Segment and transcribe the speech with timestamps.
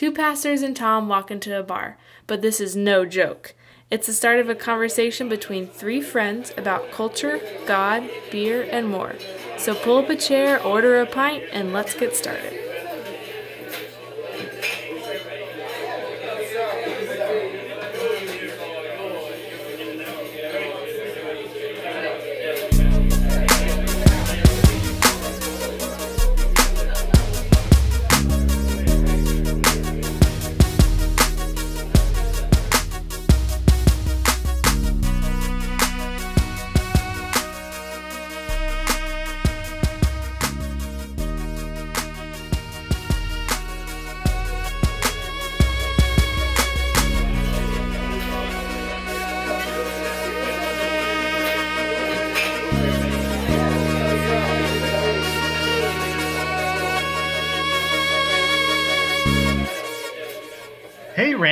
[0.00, 3.52] Two pastors and Tom walk into a bar, but this is no joke.
[3.90, 9.16] It's the start of a conversation between three friends about culture, God, beer, and more.
[9.58, 12.69] So pull up a chair, order a pint, and let's get started.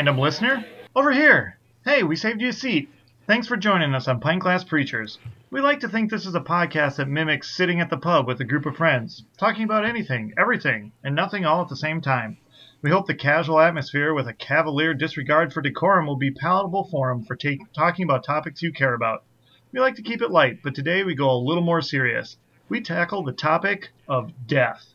[0.08, 0.64] Random listener,
[0.96, 1.58] over here.
[1.84, 2.88] Hey, we saved you a seat.
[3.26, 5.18] Thanks for joining us on Pint Glass Preachers.
[5.50, 8.40] We like to think this is a podcast that mimics sitting at the pub with
[8.40, 12.38] a group of friends, talking about anything, everything, and nothing all at the same time.
[12.80, 17.22] We hope the casual atmosphere with a cavalier disregard for decorum will be palatable forum
[17.22, 19.24] for ta- talking about topics you care about.
[19.72, 22.38] We like to keep it light, but today we go a little more serious.
[22.70, 24.86] We tackle the topic of death.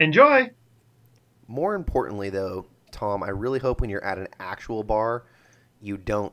[0.00, 0.48] Enjoy!
[1.46, 2.64] More importantly, though,
[2.96, 5.24] Tom, I really hope when you're at an actual bar,
[5.82, 6.32] you don't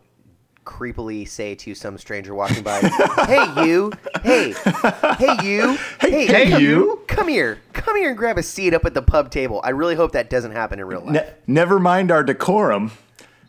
[0.64, 2.80] creepily say to some stranger walking by,
[3.28, 3.92] "Hey you,
[4.24, 4.54] hey,
[5.18, 8.86] hey you, hey, hey, come, you." come here, come here and grab a seat up
[8.86, 11.12] at the pub table." I really hope that doesn't happen in real life.
[11.12, 12.92] Ne- never mind our decorum.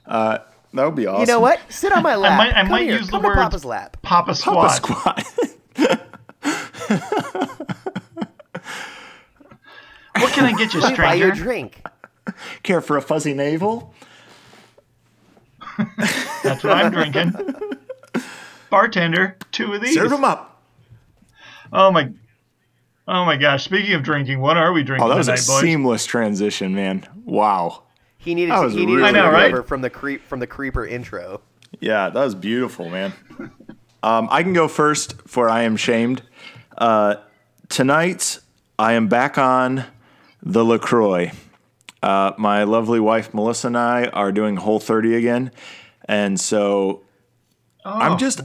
[0.05, 0.39] Uh,
[0.73, 1.20] that would be awesome.
[1.20, 1.61] you know what?
[1.69, 2.37] Sit on my lap.
[2.37, 3.97] might- I come might here, use the come to words- Papa's lap.
[4.03, 5.25] Papa Papa Squat.
[5.25, 5.25] squat.
[10.17, 11.42] What can I get you, Let me buy you a stranger?
[11.45, 11.83] drink.
[12.62, 13.95] Care for a fuzzy navel?
[16.42, 17.33] That's what I'm drinking.
[18.70, 19.95] Bartender, two of these.
[19.95, 20.62] Serve them up.
[21.73, 22.11] Oh my,
[23.08, 23.64] oh my gosh!
[23.64, 25.29] Speaking of drinking, what are we drinking today, boys?
[25.29, 25.61] Oh, that was a boys?
[25.61, 27.07] seamless transition, man.
[27.24, 27.83] Wow.
[28.18, 29.67] He needed That to, was he needed really to I know, right?
[29.67, 31.41] from the creep from the creeper intro.
[31.80, 33.13] Yeah, that was beautiful, man.
[34.02, 36.23] Um, I can go first for I am shamed.
[36.79, 37.17] Uh,
[37.68, 38.39] tonight,
[38.79, 39.85] I am back on
[40.42, 41.33] the LaCroix.
[42.05, 45.51] Uh, my lovely wife Melissa and I are doing Whole 30 again.
[46.07, 47.03] And so
[47.87, 48.41] Oh, I'm just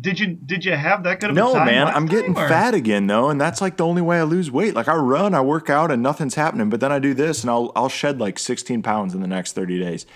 [0.00, 2.74] Did you did you have that good of a No, man, I'm getting or- fat
[2.74, 4.74] again though, and that's like the only way I lose weight.
[4.74, 6.68] Like I run, I work out, and nothing's happening.
[6.70, 9.52] But then I do this, and I'll I'll shed like 16 pounds in the next
[9.52, 10.06] 30 days.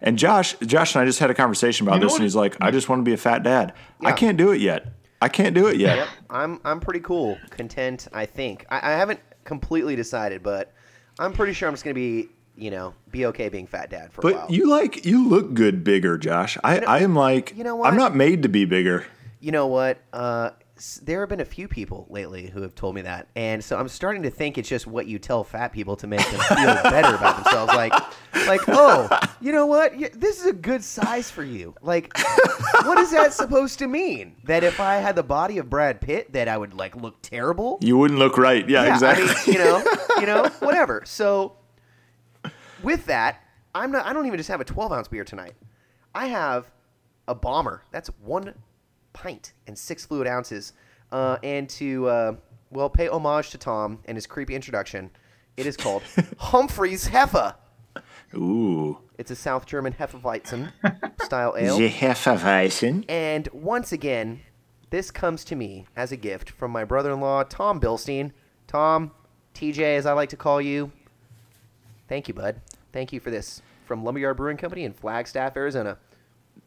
[0.00, 2.36] And Josh, Josh and I just had a conversation about You this, what and he's
[2.36, 3.72] like, "I just want to be a fat dad.
[4.02, 4.86] I can't do it yet.
[5.22, 8.08] I can't do it yet." Yep, I'm I'm pretty cool, content.
[8.12, 10.72] I think I, I haven't completely decided, but
[11.18, 14.20] I'm pretty sure I'm just gonna be, you know, be okay being fat dad for
[14.20, 14.46] a while.
[14.46, 16.58] But you like you look good bigger, Josh.
[16.62, 17.88] I I am like you know what?
[17.88, 19.06] I'm not made to be bigger.
[19.40, 19.98] You know what?
[20.12, 20.50] Uh,
[21.02, 23.88] there have been a few people lately who have told me that, and so I'm
[23.88, 27.14] starting to think it's just what you tell fat people to make them feel better
[27.14, 27.72] about themselves.
[27.72, 27.92] Like,
[28.46, 29.08] like, oh,
[29.40, 29.98] you know what?
[30.12, 31.74] This is a good size for you.
[31.80, 32.12] Like,
[32.84, 34.36] what is that supposed to mean?
[34.44, 37.78] That if I had the body of Brad Pitt, that I would like look terrible?
[37.80, 38.68] You wouldn't look right.
[38.68, 39.24] Yeah, yeah, exactly.
[39.28, 41.02] I mean, you know, you know, whatever.
[41.06, 41.56] So,
[42.82, 43.40] with that,
[43.74, 44.04] I'm not.
[44.04, 45.54] I don't even just have a 12 ounce beer tonight.
[46.14, 46.70] I have
[47.28, 47.82] a bomber.
[47.92, 48.54] That's one
[49.16, 50.74] pint and six fluid ounces.
[51.10, 52.36] Uh, and to uh,
[52.70, 55.10] well, pay homage to Tom and his creepy introduction,
[55.56, 56.02] it is called
[56.38, 57.54] Humphreys Heffa.
[58.34, 58.98] Ooh.
[59.16, 60.70] It's a South German Hefeweizen
[61.22, 61.78] style ale.
[61.78, 63.06] The Hefeweizen.
[63.08, 64.40] And once again,
[64.90, 68.32] this comes to me as a gift from my brother-in-law, Tom Bilstein.
[68.66, 69.12] Tom,
[69.54, 70.92] TJ, as I like to call you.
[72.08, 72.60] Thank you, bud.
[72.92, 75.96] Thank you for this from Lumberyard Brewing Company in Flagstaff, Arizona.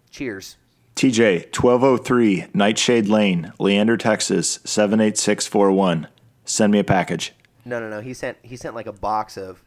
[0.10, 0.58] Cheers.
[1.04, 6.10] TJ, 1203 Nightshade Lane, Leander, Texas, 78641.
[6.44, 7.32] Send me a package.
[7.64, 8.02] No, no, no.
[8.02, 9.64] He sent he sent like a box of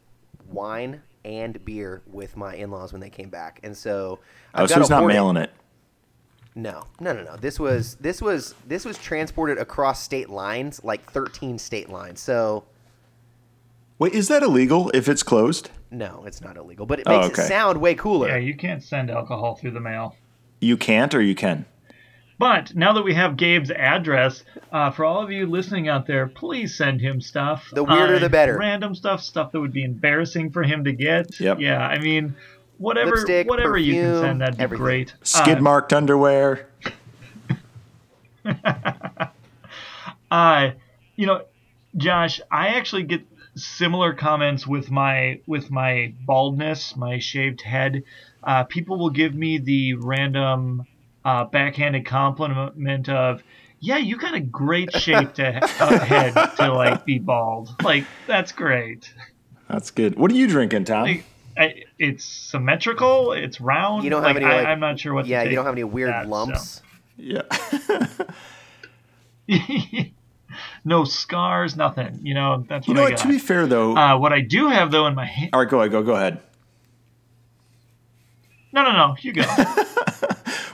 [0.50, 4.18] wine and beer with my in-laws when they came back, and so
[4.54, 5.52] Oh, I've so got he's a not hoarding- mailing it.
[6.54, 7.36] No, no, no, no.
[7.38, 12.20] This was this was this was transported across state lines, like 13 state lines.
[12.20, 12.64] So
[13.98, 15.70] Wait, is that illegal if it's closed?
[15.90, 17.44] no, it's not illegal, but it Oh, makes okay.
[17.44, 18.28] it sound way cooler.
[18.28, 20.14] Yeah, you can't send alcohol through the mail.
[20.62, 21.66] You can't or you can?
[22.38, 26.26] But now that we have Gabe's address, uh, for all of you listening out there,
[26.28, 27.68] please send him stuff.
[27.72, 28.56] The weirder Uh, the better.
[28.56, 31.38] Random stuff, stuff that would be embarrassing for him to get.
[31.40, 31.58] Yep.
[31.60, 32.34] Yeah, I mean,
[32.78, 34.84] whatever, Lipstick, whatever you can send, that'd be everything.
[34.84, 35.14] great.
[35.22, 36.66] Skid Uh, marked underwear.
[40.30, 40.70] uh,
[41.16, 41.42] you know,
[41.96, 43.22] Josh, I actually get
[43.54, 48.02] similar comments with my with my baldness, my shaved head.
[48.44, 50.84] Uh, people will give me the random
[51.24, 53.42] uh, backhanded compliment of,
[53.80, 57.74] "Yeah, you got a great shape he- uh, head to like be bald.
[57.82, 59.12] Like that's great.
[59.68, 60.16] That's good.
[60.18, 61.04] What are you drinking, Tom?
[61.04, 61.24] Like,
[61.56, 63.32] I, it's symmetrical.
[63.32, 64.04] It's round.
[64.04, 64.46] You don't like, have any.
[64.52, 65.24] I, Like, I'm not sure what.
[65.24, 66.30] to Yeah, you don't have any weird that, so.
[66.30, 66.82] lumps.
[67.16, 67.42] yeah.
[70.84, 72.20] no scars, nothing.
[72.22, 73.16] You know, that's you what know I what?
[73.16, 73.22] got.
[73.22, 73.96] To be fair, though.
[73.96, 75.50] uh, what I do have though in my hand.
[75.52, 75.92] all right, go ahead.
[75.92, 76.02] Go.
[76.02, 76.40] Go ahead.
[78.72, 79.16] No, no, no.
[79.20, 79.42] You go.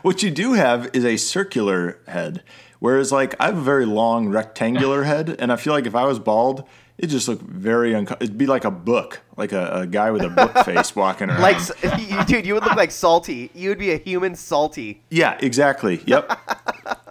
[0.02, 2.44] What you do have is a circular head,
[2.78, 6.04] whereas like I have a very long rectangular head, and I feel like if I
[6.04, 6.62] was bald,
[6.98, 8.24] it just look very uncomfortable.
[8.24, 11.42] It'd be like a book, like a, a guy with a book face walking around.
[11.42, 13.50] Like, dude, you would look like Salty.
[13.54, 15.02] You would be a human Salty.
[15.10, 16.00] yeah, exactly.
[16.06, 16.38] Yep.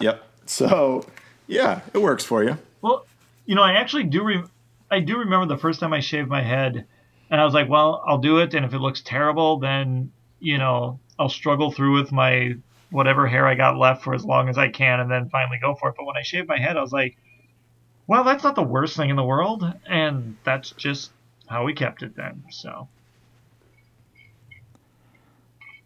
[0.00, 0.24] yep.
[0.46, 1.06] So,
[1.46, 2.56] yeah, it works for you.
[2.80, 3.06] well,
[3.44, 4.24] you know, I actually do.
[4.24, 4.44] Re-
[4.90, 6.86] I do remember the first time I shaved my head,
[7.30, 10.58] and I was like, "Well, I'll do it, and if it looks terrible, then you
[10.58, 12.54] know, I'll struggle through with my
[12.90, 15.74] whatever hair I got left for as long as I can, and then finally go
[15.74, 17.16] for it." But when I shaved my head, I was like,
[18.06, 21.12] "Well, that's not the worst thing in the world," and that's just
[21.48, 22.44] how we kept it then.
[22.50, 22.88] So.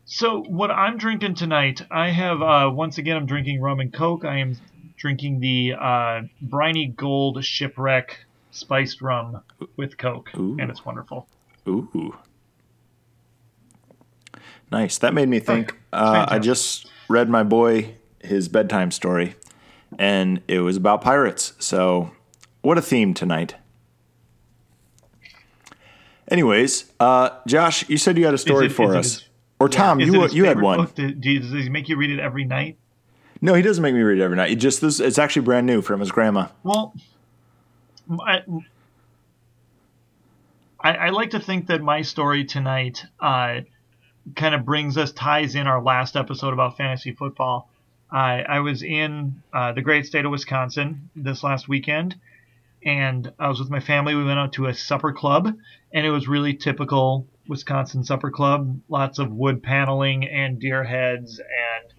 [0.04, 4.26] So what I'm drinking tonight, I have uh, once again I'm drinking rum and coke.
[4.26, 4.56] I am
[4.98, 8.18] drinking the uh, Brinley gold shipwreck
[8.50, 9.42] spiced rum
[9.76, 10.56] with coke, Ooh.
[10.60, 11.28] and it's wonderful.
[11.66, 12.14] Ooh.
[14.72, 14.96] Nice.
[14.98, 15.76] That made me think.
[15.92, 19.34] Uh, I just read my boy his bedtime story,
[19.98, 21.52] and it was about pirates.
[21.58, 22.10] So,
[22.62, 23.54] what a theme tonight.
[26.28, 29.28] Anyways, uh, Josh, you said you had a story it- for us.
[29.60, 30.88] or Tom, Is you you had one.
[30.94, 32.78] do, does he make you read it every night?
[33.42, 34.52] No, he doesn't make me read it every night.
[34.52, 35.00] It just this.
[35.00, 36.46] It's actually brand new from his grandma.
[36.62, 36.94] Well,
[38.24, 38.40] I,
[40.80, 43.60] I, I like to think that my story tonight uh,
[44.36, 47.68] kind of brings us, ties in our last episode about fantasy football.
[48.10, 52.14] I, I was in uh, the great state of Wisconsin this last weekend,
[52.84, 54.14] and I was with my family.
[54.14, 55.54] We went out to a supper club,
[55.92, 58.80] and it was really typical Wisconsin supper club.
[58.88, 61.94] Lots of wood paneling and deer heads and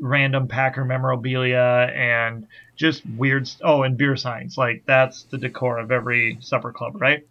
[0.00, 2.46] random Packer memorabilia and
[2.76, 3.50] just weird.
[3.62, 4.56] Oh, and beer signs.
[4.56, 7.26] Like that's the decor of every supper club, right?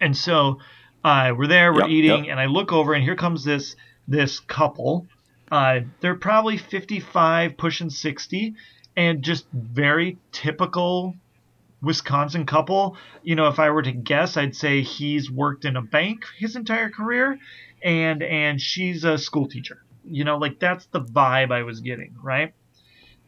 [0.00, 0.60] And so
[1.06, 2.32] uh, we're there, we're Yep, eating, yep.
[2.32, 3.76] and I look over, and here comes this
[4.08, 5.06] this couple.
[5.52, 8.56] Uh, they're probably 55, pushing 60,
[8.96, 11.14] and just very typical
[11.80, 12.96] Wisconsin couple.
[13.22, 16.56] You know, if I were to guess, I'd say he's worked in a bank his
[16.56, 17.38] entire career,
[17.84, 19.84] and and she's a school teacher.
[20.04, 22.52] You know, like that's the vibe I was getting, right?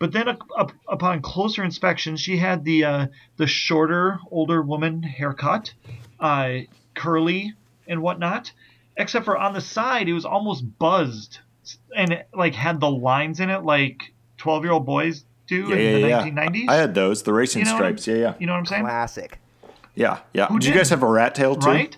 [0.00, 5.04] But then, up, up, upon closer inspection, she had the uh, the shorter, older woman
[5.04, 5.72] haircut,
[6.18, 6.58] uh,
[6.96, 7.54] curly
[7.88, 8.52] and whatnot.
[8.96, 11.38] Except for on the side, it was almost buzzed,
[11.96, 15.76] and it, like had the lines in it, like twelve year old boys do Yeah,
[15.76, 16.16] in yeah, the yeah.
[16.16, 16.66] nineteen nineties.
[16.68, 18.06] I had those, the racing You know stripes.
[18.06, 18.82] Yeah, yeah, You know what I'm saying?
[18.82, 19.38] Classic.
[19.94, 20.46] yeah, yeah.
[20.46, 21.66] Who Did you guys have a rat tail too?
[21.68, 21.96] Right?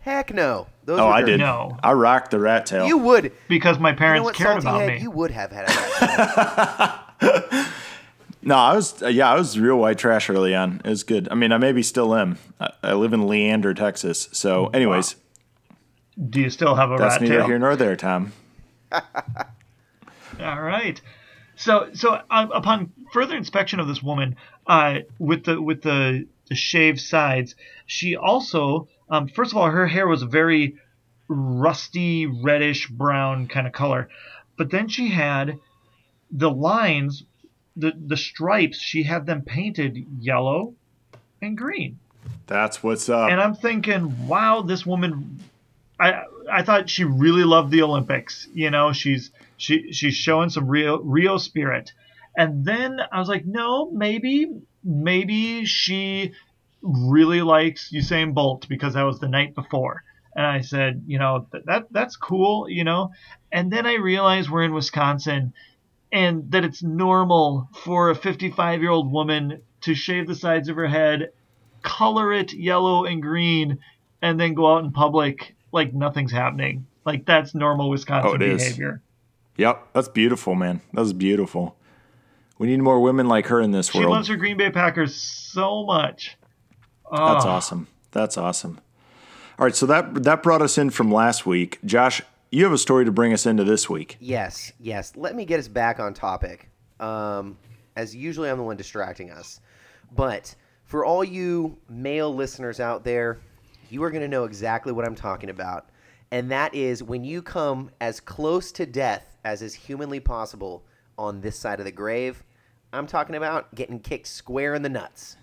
[0.00, 0.66] Heck no.
[0.84, 1.32] Those Oh, I dirty.
[1.32, 1.40] did.
[1.40, 1.76] No.
[1.82, 2.86] I rocked the rat tail.
[2.86, 3.32] You would.
[3.48, 4.88] Because my You parents know what, cared about Head?
[4.94, 5.00] me.
[5.00, 7.00] You would have had a
[8.46, 10.80] No, I was uh, yeah, I was real white trash early on.
[10.84, 11.28] It was good.
[11.32, 12.38] I mean, I maybe still am.
[12.60, 14.28] I, I live in Leander, Texas.
[14.30, 15.16] So, anyways,
[16.30, 17.46] Do you still have a that's rat neither tail?
[17.48, 18.32] here nor there, Tom.
[18.92, 21.00] All right.
[21.56, 24.36] So, so uh, upon further inspection of this woman,
[24.66, 29.86] uh, with the with the, the shaved sides, she also, um, first of all, her
[29.88, 30.76] hair was a very
[31.28, 34.08] rusty reddish brown kind of color,
[34.56, 35.58] but then she had
[36.30, 37.24] the lines,
[37.76, 38.80] the the stripes.
[38.80, 40.74] She had them painted yellow
[41.42, 41.98] and green.
[42.46, 43.30] That's what's up.
[43.30, 45.40] and I'm thinking, wow, this woman.
[45.98, 48.48] I I thought she really loved the Olympics.
[48.52, 51.92] You know, she's she she's showing some Rio Rio spirit.
[52.36, 56.32] And then I was like, no, maybe maybe she
[56.82, 60.02] really likes Usain Bolt because that was the night before.
[60.34, 63.12] And I said, you know, th- that that's cool, you know.
[63.50, 65.54] And then I realized we're in Wisconsin
[66.12, 70.76] and that it's normal for a 55 year old woman to shave the sides of
[70.76, 71.30] her head
[71.82, 73.78] color it yellow and green
[74.22, 76.86] and then go out in public like nothing's happening.
[77.04, 78.62] Like that's normal Wisconsin Oh, it is.
[78.62, 79.02] behavior.
[79.56, 80.80] yep, that's beautiful, man.
[80.92, 81.76] That's beautiful.
[82.58, 84.10] We need more women like her in this She world.
[84.10, 86.36] She loves her Green Bay Packers so much.
[87.12, 87.86] That's Oh, awesome.
[88.10, 88.80] That's awesome.
[89.58, 91.78] All right, so that that brought us in from last week.
[91.84, 94.16] Josh, you have a story to bring us into this week.
[94.20, 95.12] Yes, yes.
[95.16, 96.68] Let me get us back on topic.
[97.00, 97.58] Um,
[97.96, 99.60] as usually, I'm the one distracting us.
[100.14, 103.40] But For all you male listeners out there,
[103.90, 105.88] you are going to know exactly what I'm talking about.
[106.30, 110.84] And that is when you come as close to death as is humanly possible
[111.18, 112.44] on this side of the grave.
[112.92, 115.36] I'm talking about getting kicked square in the nuts.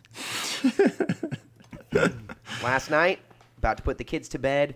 [2.63, 3.19] Last night,
[3.57, 4.75] about to put the kids to bed.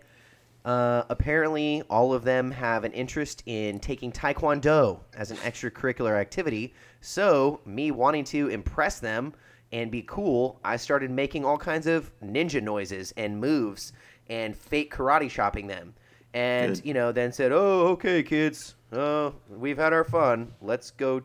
[0.67, 6.73] Uh, apparently, all of them have an interest in taking Taekwondo as an extracurricular activity.
[6.99, 9.33] So, me wanting to impress them
[9.71, 13.93] and be cool, I started making all kinds of ninja noises and moves
[14.29, 15.93] and fake karate shopping them.
[16.33, 16.85] And, Good.
[16.85, 20.53] you know, then said, oh, okay, kids, uh, we've had our fun.
[20.61, 21.21] Let's go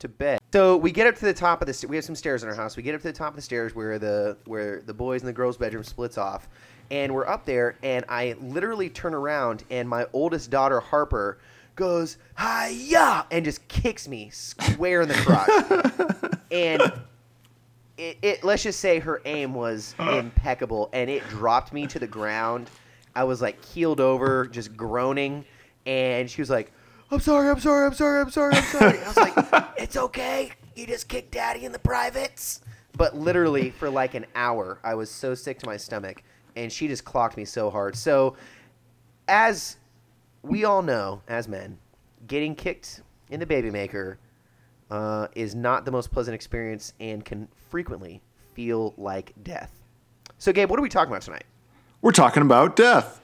[0.00, 0.38] to bed.
[0.52, 1.72] So we get up to the top of the.
[1.72, 2.76] st- We have some stairs in our house.
[2.76, 5.28] We get up to the top of the stairs where the where the boys and
[5.28, 6.48] the girls' bedroom splits off,
[6.92, 7.76] and we're up there.
[7.82, 11.38] And I literally turn around, and my oldest daughter Harper
[11.74, 16.38] goes hiya and just kicks me square in the crotch.
[16.52, 16.82] and
[17.96, 22.06] it, it let's just say her aim was impeccable, and it dropped me to the
[22.06, 22.70] ground.
[23.16, 25.44] I was like keeled over, just groaning,
[25.86, 26.70] and she was like.
[27.10, 28.98] I'm sorry, I'm sorry, I'm sorry, I'm sorry, I'm sorry.
[28.98, 30.50] I was like, it's okay.
[30.74, 32.62] You just kicked daddy in the privates.
[32.96, 36.22] But literally, for like an hour, I was so sick to my stomach,
[36.56, 37.96] and she just clocked me so hard.
[37.96, 38.36] So,
[39.28, 39.76] as
[40.42, 41.78] we all know, as men,
[42.26, 44.18] getting kicked in the baby maker
[44.90, 48.20] uh, is not the most pleasant experience and can frequently
[48.54, 49.72] feel like death.
[50.38, 51.44] So, Gabe, what are we talking about tonight?
[52.02, 53.20] We're talking about death.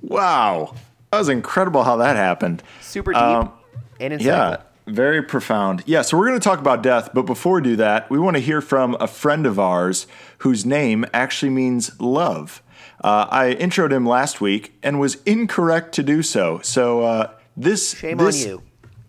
[0.00, 0.74] Wow.
[1.10, 2.62] That was incredible how that happened.
[2.80, 3.52] Super deep Um,
[4.00, 4.24] and insightful.
[4.24, 5.82] Yeah, very profound.
[5.86, 8.36] Yeah, so we're going to talk about death, but before we do that, we want
[8.36, 10.06] to hear from a friend of ours
[10.38, 12.62] whose name actually means love.
[13.02, 16.60] Uh, I introed him last week and was incorrect to do so.
[16.62, 18.62] So uh, this Shame this- on you.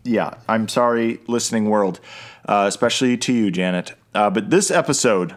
[0.05, 2.01] Yeah, I'm sorry, listening world,
[2.45, 3.93] uh, especially to you, Janet.
[4.13, 5.35] Uh, but this episode,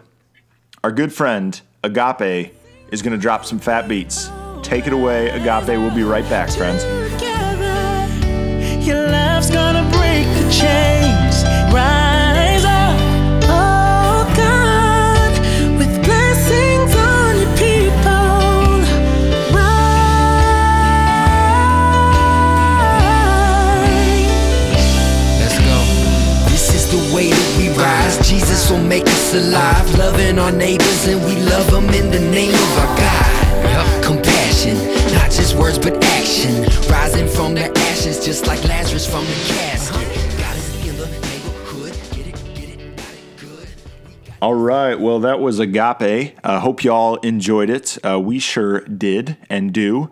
[0.83, 2.53] our good friend Agape
[2.91, 4.29] is going to drop some fat beats.
[4.63, 5.69] Take it away, Agape.
[5.69, 6.83] We'll be right back, friends.
[28.67, 28.71] Rise.
[28.71, 29.97] Will make us alive.
[29.97, 34.03] Loving our neighbors, and we love them in the name of our God.
[34.03, 34.75] Compassion,
[35.13, 36.63] not just words, but action.
[36.89, 40.07] Rising from the ashes, just like Lazarus from the casket.
[40.37, 41.93] God is in the neighborhood.
[42.15, 43.67] Get it, get it, got it good.
[44.41, 44.99] All right.
[44.99, 46.37] Well, that was Agape.
[46.43, 47.97] I hope y'all enjoyed it.
[48.05, 50.09] Uh, we sure did and do.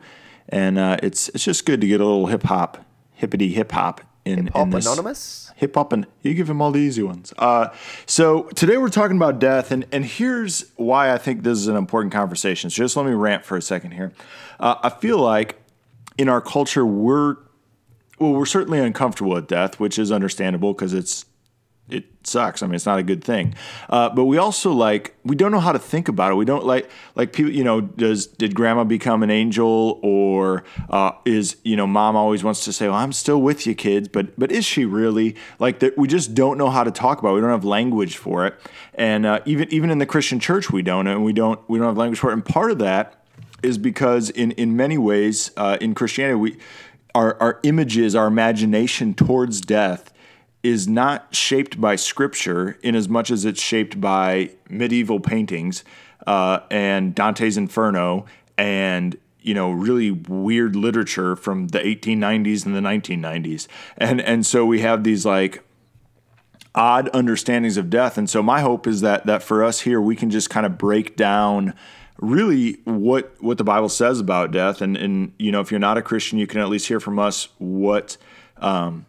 [0.50, 4.02] And uh, it's it's just good to get a little hip hop, hippity hip hop
[4.26, 4.86] in, Pulp in this.
[4.86, 5.45] Anonymous?
[5.56, 7.34] Hip hop and you give him all the easy ones.
[7.38, 7.70] Uh,
[8.06, 11.78] so today we're talking about death, and and here's why I think this is an
[11.78, 12.70] important conversation.
[12.70, 14.12] So just let me rant for a second here.
[14.60, 15.62] Uh, I feel like
[16.18, 17.38] in our culture we're
[18.20, 21.26] well, we're certainly uncomfortable with death, which is understandable because it's
[21.88, 22.64] it sucks.
[22.64, 23.54] I mean, it's not a good thing.
[23.90, 26.36] Uh, but we also like we don't know how to think about it.
[26.36, 27.52] We don't like like people.
[27.52, 32.44] You know, does did grandma become an angel, or uh, is you know mom always
[32.44, 35.36] wants to say, "Well, I'm still with you, kids," but but is she really?
[35.60, 37.32] Like that, we just don't know how to talk about.
[37.32, 37.36] it.
[37.36, 38.56] We don't have language for it,
[38.96, 41.88] and uh, even even in the Christian church, we don't, and we don't we don't
[41.88, 42.34] have language for it.
[42.34, 43.24] And part of that
[43.62, 46.58] is because in in many ways uh, in Christianity, we
[47.14, 50.12] our our images, our imagination towards death
[50.66, 55.84] is not shaped by scripture in as much as it's shaped by medieval paintings
[56.26, 58.26] uh, and Dante's Inferno
[58.58, 63.68] and you know really weird literature from the 1890s and the 1990s
[63.98, 65.64] and and so we have these like
[66.74, 68.18] odd understandings of death.
[68.18, 70.78] And so my hope is that that for us here we can just kind of
[70.80, 71.74] break down
[72.20, 74.82] really what what the bible says about death.
[74.82, 77.20] And and you know if you're not a christian you can at least hear from
[77.20, 78.18] us what
[78.58, 79.06] um,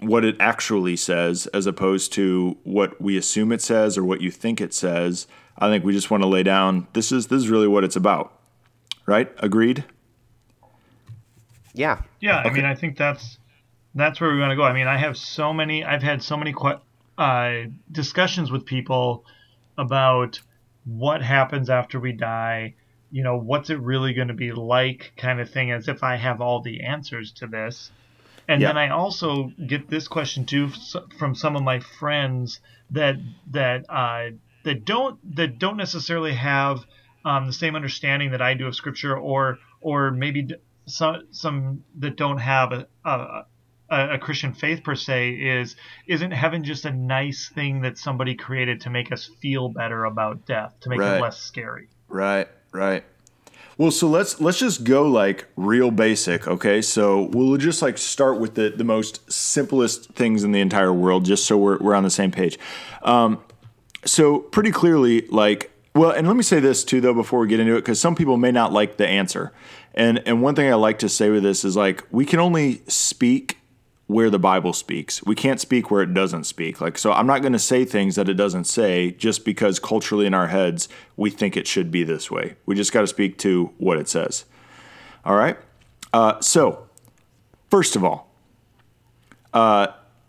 [0.00, 4.30] what it actually says as opposed to what we assume it says or what you
[4.30, 5.26] think it says.
[5.58, 7.96] I think we just want to lay down this is this is really what it's
[7.96, 8.32] about.
[9.06, 9.32] Right?
[9.38, 9.84] Agreed?
[11.72, 12.02] Yeah.
[12.20, 13.38] Yeah, I mean, I think that's
[13.94, 14.62] that's where we want to go.
[14.62, 15.84] I mean, I have so many.
[15.84, 16.80] I've had so many que-
[17.18, 19.24] uh, discussions with people
[19.78, 20.40] about
[20.84, 22.74] what happens after we die.
[23.10, 26.16] You know, what's it really going to be like, kind of thing, as if I
[26.16, 27.90] have all the answers to this.
[28.48, 28.68] And Yeah.
[28.68, 30.68] then I also get this question too
[31.18, 32.60] from some of my friends
[32.90, 33.16] that
[33.50, 34.30] that uh,
[34.64, 36.78] that don't that don't necessarily have
[37.24, 40.48] um, the same understanding that I do of Scripture, or or maybe
[40.86, 43.42] some some that don't have a, a
[43.90, 45.76] a, a Christian faith per se is
[46.06, 50.46] isn't heaven just a nice thing that somebody created to make us feel better about
[50.46, 51.18] death, to make Right.
[51.18, 51.88] it less scary?
[52.08, 53.04] Right, right.
[53.78, 56.80] Well, so let's let's just go like real basic, okay?
[56.80, 61.26] So we'll just like start with the the most simplest things in the entire world,
[61.26, 62.58] just so we're we're on the same page.
[63.02, 63.42] Um,
[64.06, 67.60] so pretty clearly, like, well, and let me say this too, though, before we get
[67.60, 69.52] into it, because some people may not like the answer.
[69.94, 72.82] And and one thing I like to say with this is like we can only
[72.86, 73.58] speak
[74.06, 75.22] where the Bible speaks.
[75.24, 76.80] We can't speak where it doesn't speak.
[76.80, 80.26] Like so I'm not going to say things that it doesn't say just because culturally
[80.26, 82.56] in our heads we think it should be this way.
[82.66, 84.44] We just got to speak to what it says.
[85.24, 85.56] All right?
[86.12, 86.86] Uh, so,
[87.68, 88.30] first of all,
[89.52, 89.88] uh,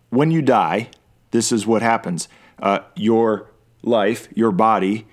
[0.10, 0.90] when you die,
[1.32, 2.28] this is what happens.
[2.60, 3.52] Uh, your
[3.84, 5.06] life, your body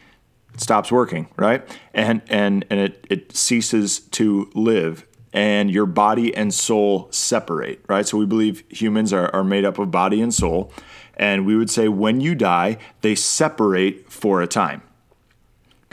[0.56, 1.62] stops working, right?
[1.92, 8.06] And and and it it ceases to live and your body and soul separate, right?
[8.06, 10.72] So we believe humans are, are made up of body and soul.
[11.16, 14.80] And we would say when you die, they separate for a time.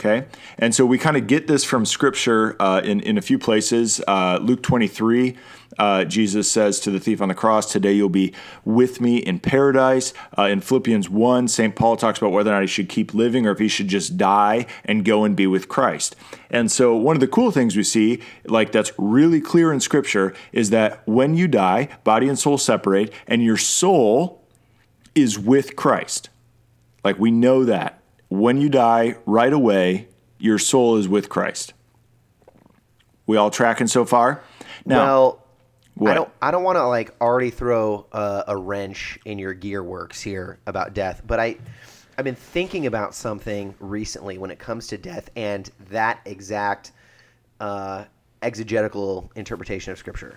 [0.00, 0.26] Okay,
[0.58, 4.00] and so we kind of get this from Scripture uh, in in a few places.
[4.08, 5.36] Uh, Luke twenty three,
[5.78, 8.32] uh, Jesus says to the thief on the cross, "Today you'll be
[8.64, 12.62] with me in paradise." Uh, in Philippians one, Saint Paul talks about whether or not
[12.62, 15.68] he should keep living or if he should just die and go and be with
[15.68, 16.16] Christ.
[16.50, 20.34] And so one of the cool things we see, like that's really clear in Scripture,
[20.52, 24.44] is that when you die, body and soul separate, and your soul
[25.14, 26.28] is with Christ.
[27.04, 31.74] Like we know that when you die, right away, your soul is with Christ.
[33.26, 34.42] We all tracking so far?
[34.84, 35.41] Now, well,
[36.02, 36.10] what?
[36.12, 36.30] I don't.
[36.42, 40.58] I don't want to like already throw a, a wrench in your gear works here
[40.66, 41.56] about death, but I,
[42.18, 46.92] I've been thinking about something recently when it comes to death and that exact
[47.60, 48.04] uh,
[48.42, 50.36] exegetical interpretation of Scripture.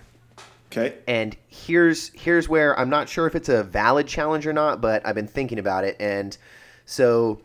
[0.72, 0.96] okay.
[1.06, 5.06] And here's here's where I'm not sure if it's a valid challenge or not, but
[5.06, 5.96] I've been thinking about it.
[6.00, 6.36] And
[6.84, 7.40] so,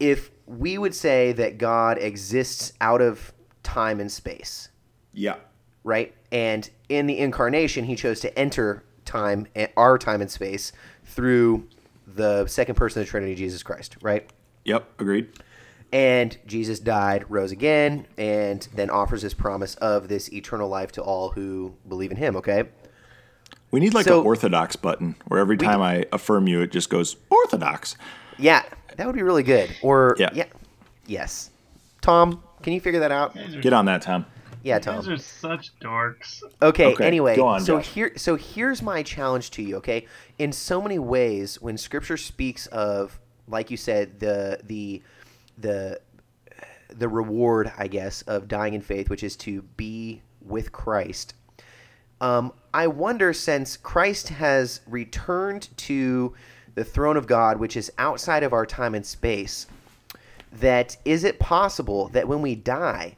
[0.00, 4.68] if we would say that God exists out of time and space,
[5.12, 5.36] Yeah.
[5.84, 6.14] right?
[6.36, 10.70] And in the incarnation, he chose to enter time, our time and space,
[11.04, 11.66] through
[12.06, 14.28] the second person of the Trinity, Jesus Christ, right?
[14.66, 14.86] Yep.
[14.98, 15.28] Agreed.
[15.92, 21.02] And Jesus died, rose again, and then offers this promise of this eternal life to
[21.02, 22.64] all who believe in him, okay?
[23.70, 26.90] We need like So- an orthodox button where every time I affirm you, it just
[26.90, 27.96] goes orthodox.
[28.38, 28.62] Yeah,
[28.96, 29.74] that would be really good.
[29.80, 30.28] Or, Yeah.
[30.34, 30.44] yeah.
[31.06, 31.50] Yes.
[32.02, 33.34] Tom, can you figure that out?
[33.62, 34.26] Get on that, Tom.
[34.66, 34.96] Yeah, You Tom.
[34.96, 36.42] guys are such dorks.
[36.60, 37.88] Okay, Okay, anyway, go on, so Josh.
[37.88, 40.06] here so here's my challenge to you, okay?
[40.38, 45.02] In so many ways when scripture speaks of like you said the the
[45.56, 46.00] the
[46.88, 51.34] the reward, I guess, of dying in faith, which is to be with Christ.
[52.20, 56.34] Um, I wonder since Christ has returned to
[56.74, 59.66] the throne of God, which is outside of our time and space,
[60.52, 63.16] that is it possible that when we die,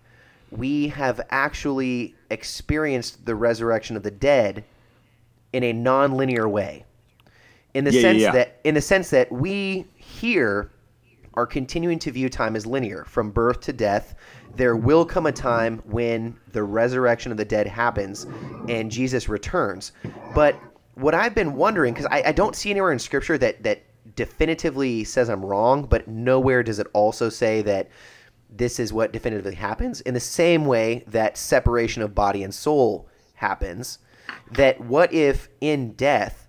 [0.50, 4.64] we have actually experienced the resurrection of the dead
[5.52, 6.84] in a non-linear way?
[7.74, 8.32] In the Yeah, yeah, sense yeah.
[8.32, 10.70] that in the sense that we here
[11.34, 14.16] are continuing to view time as linear from birth to death.
[14.56, 18.26] There will come a time when the resurrection of the dead happens
[18.68, 19.92] and Jesus returns.
[20.34, 20.58] But
[20.94, 23.82] what I've been wondering, because I, I don't see anywhere in Scripture that that
[24.16, 27.88] definitively says I'm wrong, but nowhere does it also say that
[28.50, 30.00] this is what definitively happens.
[30.02, 33.98] In the same way that separation of body and soul happens,
[34.52, 36.46] that what if in death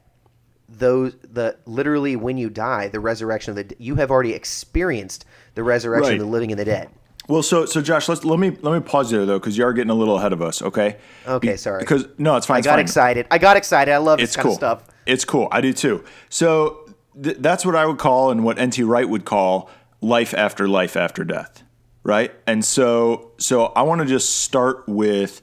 [0.67, 5.63] those the literally when you die the resurrection of the you have already experienced the
[5.63, 6.21] resurrection Right.
[6.21, 6.89] of the living and the dead
[7.27, 9.73] Well, so so Josh, let's let me let me pause there though, because you are
[9.73, 10.61] getting a little ahead of us.
[10.61, 10.97] Okay.
[11.27, 11.79] Okay, sorry.
[11.79, 12.55] Because no, it's fine.
[12.55, 12.79] i it's got fine.
[12.81, 14.51] excited i got excited i love this It's kind cool.
[14.51, 15.47] of stuff It's cool.
[15.51, 16.03] I do too.
[16.29, 16.85] So
[17.21, 18.83] th- that's what I would call, and what N.T.
[18.83, 21.63] Wright would call, life after life after death,
[22.03, 22.33] right?
[22.47, 25.41] And so so I want to just start with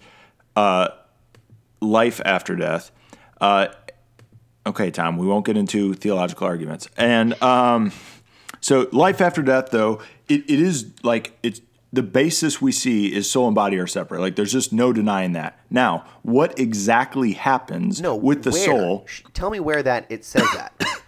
[0.55, 0.89] uh,
[1.81, 2.91] life after death.
[3.41, 3.69] Uh,
[4.67, 6.89] okay, Tom, we won't get into theological arguments.
[6.97, 7.93] And um,
[8.61, 11.61] so, life after death, though, it, it is like it's
[11.93, 14.21] the basis we see is soul and body are separate.
[14.21, 15.61] Like, there's just no denying that.
[15.71, 18.65] Now, what exactly happens no with the where?
[18.65, 19.07] soul?
[19.35, 20.75] Tell me where that it says that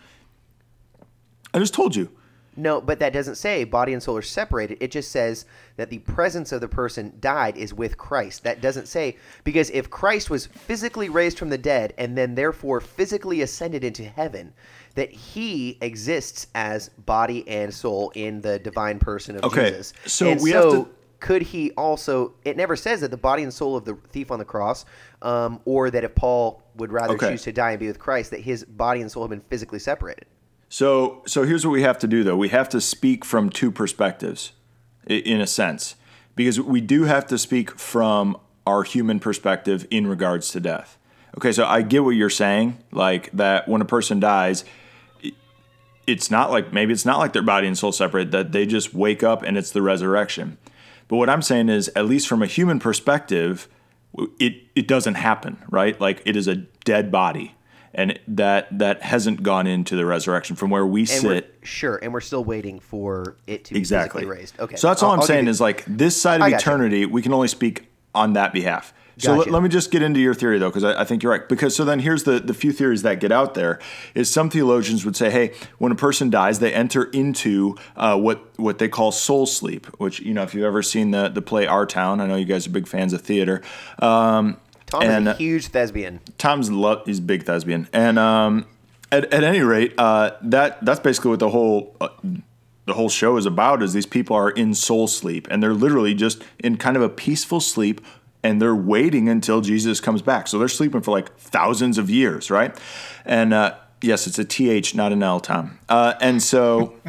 [1.55, 2.11] I just told you.
[2.59, 5.45] No but that doesn't say body and soul are separated it just says
[5.77, 9.89] that the presence of the person died is with christ that doesn't say because if
[9.89, 14.53] christ was physically raised from the dead and then therefore physically ascended into heaven
[14.95, 20.31] that he exists as body and soul in the divine person of Okay, jesus so
[20.33, 20.89] And we have to-
[21.21, 22.33] could he also?
[22.45, 24.85] It never says that the body and soul of the thief on the cross,
[25.21, 27.31] um, or that if Paul would rather Okay.
[27.31, 29.81] choose to die and be with Christ, that his body and soul have been physically
[29.81, 30.27] separated.
[30.69, 32.37] So, so here's what we have to do, though.
[32.37, 34.53] We have to speak from two perspectives,
[35.07, 35.95] in a sense,
[36.37, 40.99] because we do have to speak from our human perspective in regards to death.
[41.39, 44.65] Okay, so I get what you're saying, like that when a person dies,
[46.07, 48.95] it's not like maybe it's not like their body and soul separate; that they just
[48.95, 50.59] wake up and it's the resurrection.
[51.07, 53.69] But what I'm saying is, at least from a human perspective,
[54.39, 55.99] it it doesn't happen, right?
[56.01, 57.55] Like it is a dead body,
[57.95, 61.55] and that that hasn't gone into the resurrection from where we And sit.
[61.63, 64.23] sure, and we're still waiting for it to be Exactly.
[64.23, 64.61] physically raised.
[64.61, 64.77] Okay.
[64.77, 66.55] So that's all I'm I'll saying you- is like this side of you.
[66.57, 68.93] eternity, we can only speak on that behalf.
[69.21, 69.51] So let, Gotcha.
[69.51, 71.49] let me just get into your theory though, because I, I think you're right.
[71.49, 73.81] Because so then here's the the few theories that get out there
[74.15, 78.57] is some theologians would say, hey, when a person dies, they enter into uh, what
[78.61, 81.67] what they call soul sleep, which you know if you've ever seen the the play
[81.67, 83.61] Our Town, I know you guys are big fans of theater.
[83.99, 84.57] Um,
[84.89, 86.21] Tom and, is a huge thespian.
[86.39, 88.67] Tom's love he's a big thespian, and um,
[89.13, 92.09] at, at any rate, uh, that that's basically what the whole uh,
[92.87, 93.83] the whole show is about.
[93.83, 97.09] Is these people are in soul sleep, and they're literally just in kind of a
[97.09, 98.01] peaceful sleep,
[98.43, 100.49] and they're waiting until Jesus comes back.
[100.49, 102.77] So they're sleeping for like thousands of years, right?
[103.25, 105.79] And uh, yes, it's a th, not an l, Tom.
[105.89, 106.95] Uh, and so.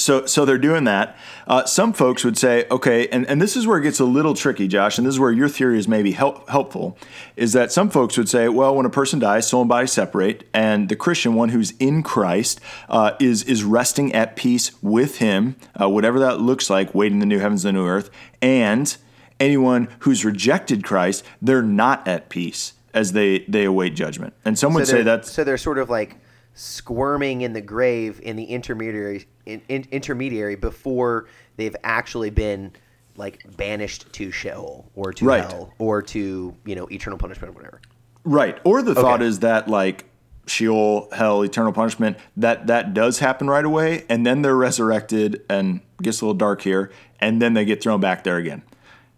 [0.00, 1.16] So, so they're doing that.
[1.46, 4.34] Uh, some folks would say, okay, and, and this is where it gets a little
[4.34, 6.96] tricky, Josh, and this is where your theory is maybe help, helpful,
[7.36, 10.48] is that some folks would say, well, when a person dies, soul and body separate,
[10.54, 15.56] and the Christian one who's in Christ uh, is is resting at peace with Him,
[15.80, 18.10] uh, whatever that looks like, waiting the new heavens and the new earth,
[18.40, 18.96] and
[19.38, 24.34] anyone who's rejected Christ, they're not at peace as they they await judgment.
[24.44, 26.16] And some would say that's so they're sort of like
[26.54, 32.72] squirming in the grave in the intermediary in, in, intermediary before they've actually been
[33.16, 35.44] like banished to Sheol or to Right.
[35.44, 37.80] hell or to you know eternal punishment or whatever.
[38.24, 38.58] Right.
[38.64, 40.06] Or the thought is that like
[40.46, 45.80] Sheol, hell, eternal punishment, that that does happen right away, and then they're resurrected and
[46.02, 48.62] gets a little dark here, and then they get thrown back there again.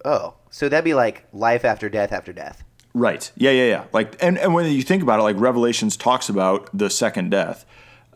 [0.04, 2.64] Oh, so that'd be like life after death after death.
[2.94, 3.30] Right.
[3.36, 3.84] Yeah, yeah, yeah.
[3.92, 7.64] Like and, and when you think about it, like Revelations talks about the second death.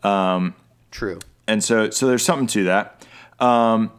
[0.03, 0.55] Um,
[0.91, 1.19] True.
[1.47, 3.05] And so, so there's something to that.
[3.39, 3.91] Um,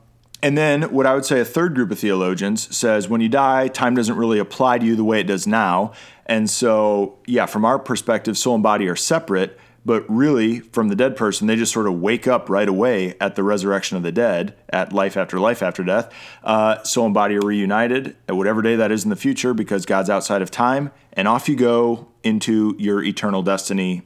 [0.43, 3.69] and then, what I would say a third group of theologians says when you die,
[3.69, 5.93] time doesn't really apply to you the way it does now.
[6.27, 10.94] And so, yeah, from our perspective, soul and body are separate, but really, from the
[10.94, 14.12] dead person, they just sort of wake up right away at the resurrection of the
[14.12, 16.12] dead, at life after life after death.
[16.44, 19.87] Uh, soul and body are reunited at whatever day that is in the future because
[19.87, 20.90] God's outside of time.
[21.14, 24.03] And off you go into your eternal destiny,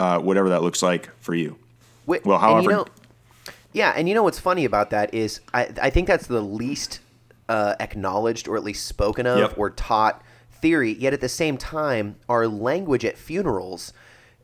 [0.00, 1.58] uh, whatever that looks like for you.
[2.06, 2.86] Wait, Well, and you however- know,
[3.74, 7.00] yeah, and you know what's funny about that is I, I think that's the least
[7.50, 9.58] uh, acknowledged or at least spoken of Yep.
[9.58, 10.94] or taught theory.
[10.94, 13.92] Yet at the same time, our language at funerals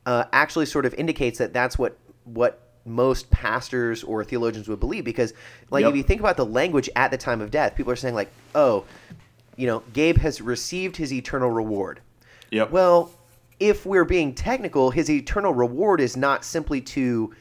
[0.07, 5.05] uh, actually sort of indicates that that's what what most pastors or theologians would believe
[5.05, 5.35] because
[5.71, 5.91] like Yep.
[5.91, 8.31] if you think about the language at the time of death people are saying like
[8.55, 8.85] oh
[9.57, 12.01] you know gabe has received his eternal reward
[12.51, 12.71] Yep.
[12.73, 13.13] well,
[13.61, 17.33] if we're being technical, his eternal reward is not simply to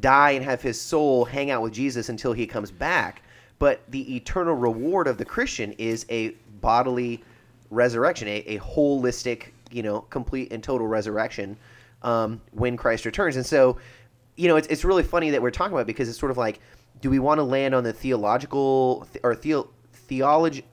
[0.00, 3.22] die and have his soul hang out with Jesus until he comes back,
[3.58, 6.30] but the eternal reward of the Christian is a
[6.60, 7.22] bodily
[7.70, 11.56] resurrection, a, a holistic, you know, complete and total resurrection
[12.02, 13.36] um, when Christ returns.
[13.36, 13.78] And so,
[14.36, 16.36] you know, it's, it's really funny that we're talking about it because it's sort of
[16.36, 16.60] like,
[17.00, 20.64] do we want to land on the theological or theo, theology,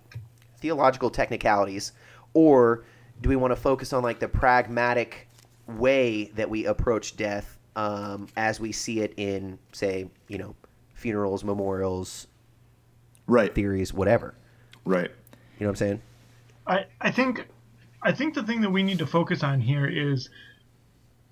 [0.59, 1.91] theological technicalities,
[2.33, 2.85] or
[3.21, 5.27] do we want to focus on like the pragmatic
[5.67, 10.55] way that we approach death um, as we see it in, say, you know,
[10.93, 12.27] funerals, memorials,
[13.27, 13.53] right.
[13.53, 14.35] theories, whatever?
[14.85, 15.11] Right.
[15.59, 16.01] You know what I'm saying?
[16.67, 17.47] I, I think
[18.01, 20.29] I think the thing that we need to focus on here is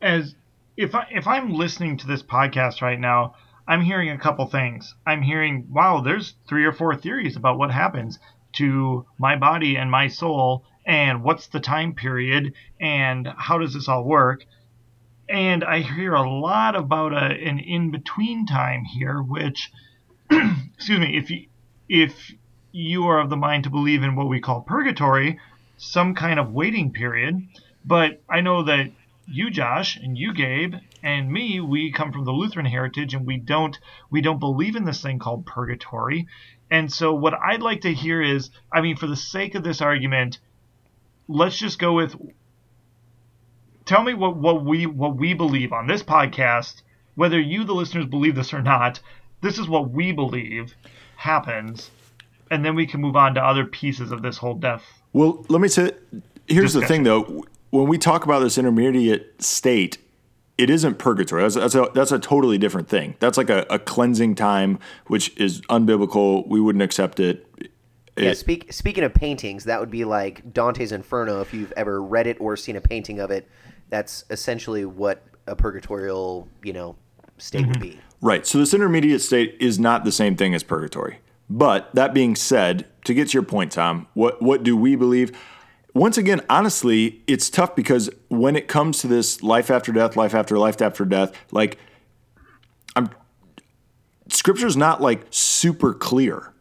[0.03, 0.35] as
[0.75, 3.35] if I if I'm listening to this podcast right now,
[3.67, 4.93] I'm hearing a couple things.
[5.07, 8.19] I'm hearing, wow, there's three or four theories about what happens
[8.53, 13.87] to my body and my soul and what's the time period and how does this
[13.87, 14.45] all work?
[15.29, 19.71] And I hear a lot about a, an in between time here, which
[20.29, 21.47] excuse me, if you
[21.87, 22.33] if
[22.73, 25.39] you are of the mind to believe in what we call purgatory,
[25.77, 27.47] some kind of waiting period.
[27.85, 28.91] But I know that
[29.27, 33.37] you, Josh, and you, Gabe, and me, we come from the Lutheran heritage, and we
[33.37, 33.77] don't
[34.09, 36.27] we don't believe in this thing called purgatory.
[36.69, 39.81] And so, what I'd like to hear is, I mean, for the sake of this
[39.81, 40.39] argument,
[41.27, 42.15] let's just go with.
[43.85, 46.81] Tell me what, what we what we believe on this podcast,
[47.15, 48.99] whether you, the listeners, believe this or not.
[49.41, 50.73] This is what we believe
[51.17, 51.91] happens
[52.53, 54.83] and then we can move on to other pieces of this whole death.
[55.11, 55.91] Well, let me say.
[56.47, 57.45] Here's the thing, though.
[57.73, 59.97] When we talk about this intermediate state,
[60.59, 61.41] it isn't purgatory.
[61.41, 63.15] That's, that's a that's a totally different thing.
[63.19, 66.47] That's like a, a cleansing time, which is unbiblical.
[66.47, 67.47] We wouldn't accept it.
[68.15, 71.41] Yeah, speak, speaking of paintings, that would be like Dante's Inferno.
[71.41, 73.49] If you've ever read it or seen a painting of it,
[73.89, 76.95] that's essentially what a purgatorial, you know,
[77.39, 77.81] state would mm-hmm.
[77.81, 77.99] be.
[78.21, 78.45] Right.
[78.45, 81.21] So this intermediate state is not the same thing as purgatory.
[81.49, 85.35] But that being said, to get to your point, Tom, what what do we believe?
[85.93, 90.33] Once again, honestly, it's tough because when it comes to this life after death, life
[90.33, 91.77] after life after death, like
[92.95, 93.09] I'm
[94.29, 96.51] scripture's not like super clear.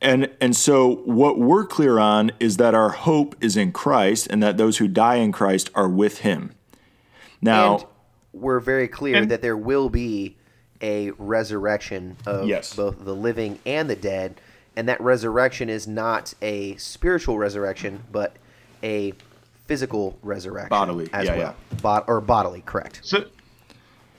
[0.00, 4.42] And and so what we're clear on is that our hope is in Christ and
[4.42, 6.52] that those who die in Christ are with him.
[7.42, 7.84] Now, And
[8.32, 10.36] we're very clear And- that there will be
[10.80, 12.74] a resurrection of Yes.
[12.74, 14.40] both the living and the dead,
[14.76, 18.36] and that resurrection is not a spiritual resurrection, but
[18.84, 19.14] a
[19.66, 23.00] physical resurrection Bodily, as yeah, well, Bod- or bodily, correct?
[23.02, 23.24] So,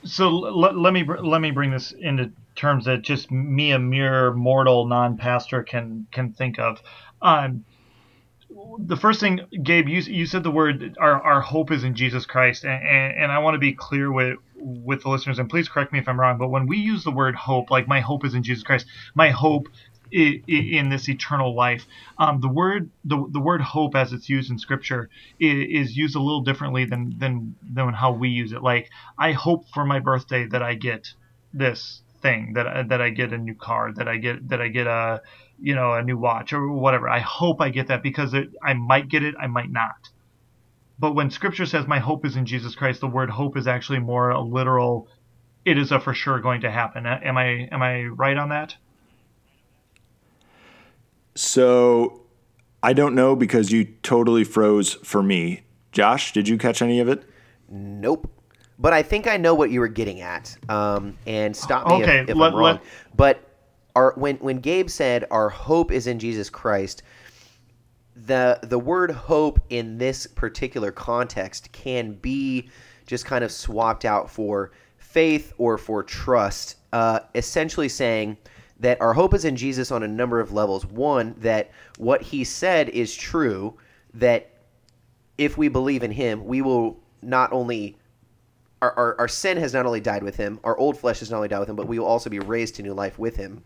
[0.04, 3.80] so let, let me br- let me bring this into terms that just me, a
[3.80, 6.82] mere mortal non-pastor, can can think of.
[7.22, 7.66] Um,
[8.80, 12.26] the first thing, Gabe, you you said the word our, our hope is in Jesus
[12.26, 15.70] Christ, and, and, and I want to be clear with with the listeners, and please
[15.70, 18.26] correct me if I'm wrong, but when we use the word hope, like my hope
[18.26, 21.86] is in Jesus Christ, my hope i- i- in this eternal life,
[22.18, 26.22] um, the word the, the word hope as it's used in Scripture is used a
[26.22, 28.62] little differently than than than how we use it.
[28.62, 31.14] Like I hope for my birthday that I get
[31.54, 34.88] this thing that that I get a new car that I get that I get
[34.88, 35.22] a
[35.60, 37.10] you know a new watch or whatever.
[37.10, 40.10] I hope I get that because it, I might get it I might not.
[40.98, 44.00] But when scripture says my hope is in Jesus Christ the word hope is actually
[44.00, 45.10] more a literal
[45.66, 47.06] it is a for sure going to happen.
[47.06, 48.76] Am I am I right on that
[51.36, 52.22] So
[52.82, 55.62] I don't know because you totally froze for me.
[55.92, 57.24] Josh, did you catch any of it?
[57.70, 58.32] Nope.
[58.78, 60.56] But I think I know what you were getting at.
[60.68, 62.74] Um, and stop me Okay, if, if let- I'm wrong.
[62.76, 62.82] let-
[63.16, 63.42] But
[63.96, 67.02] our when when Gabe said our hope is in Jesus Christ,
[68.16, 72.70] the the word hope in this particular context can be
[73.08, 78.36] just kind of swapped out for faith or for trust, uh, essentially saying
[78.80, 80.86] that our hope is in Jesus on a number of levels.
[80.86, 83.78] One, that what he said is true,
[84.14, 84.50] that
[85.38, 87.98] if we believe in him, we will not only
[88.82, 91.38] our, our, our sin has not only died with him, our old flesh has not
[91.38, 93.64] only died with him, but we will also be raised to new life with him.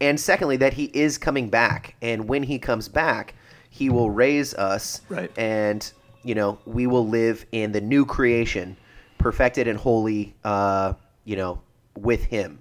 [0.00, 1.96] And secondly, that he is coming back.
[2.02, 3.34] And when he comes back,
[3.70, 5.00] he will raise us.
[5.08, 5.30] Right.
[5.38, 5.90] And,
[6.22, 8.76] you know, we will live in the new creation,
[9.18, 10.94] perfected and holy, uh,
[11.24, 11.60] you know,
[11.96, 12.58] with him.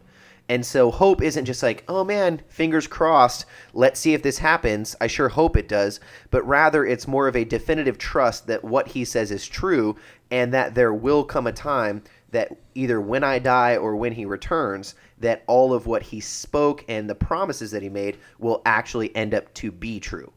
[0.51, 4.97] And so hope isn't just like, oh man, fingers crossed, let's see if this happens.
[4.99, 6.01] I sure hope it does.
[6.29, 9.95] But rather, it's more of a definitive trust that what he says is true
[10.29, 14.25] and that there will come a time that either when I die or when he
[14.25, 19.15] returns, that all of what he spoke and the promises that he made will actually
[19.15, 20.33] end up to be true.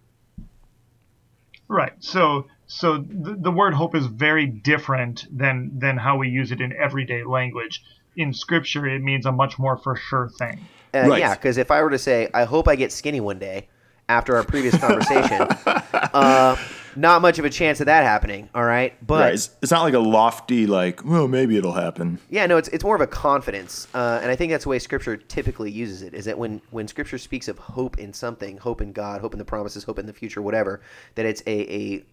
[1.66, 1.94] Right.
[1.98, 6.60] So so the, the word hope is very different than than how we use it
[6.60, 7.82] in everyday language.
[8.16, 10.60] In scripture it means a much more for sure thing.
[10.92, 11.18] Uh, Right.
[11.18, 13.68] Yeah, because if I were to say, I hope I get skinny one day
[14.08, 16.56] after our previous conversation, uh,
[16.94, 18.48] not much of a chance of that happening.
[18.54, 19.34] All right, but right.
[19.34, 22.20] It's, it's not like a lofty, like, well, maybe it'll happen.
[22.30, 24.78] yeah, no, it's it's more of a confidence, uh, and I think that's the way
[24.78, 26.14] Scripture typically uses it.
[26.14, 29.38] Is that when when Scripture speaks of hope in something, hope in God, hope in
[29.38, 30.80] the promises, hope in the future, whatever,
[31.16, 32.04] that it's a a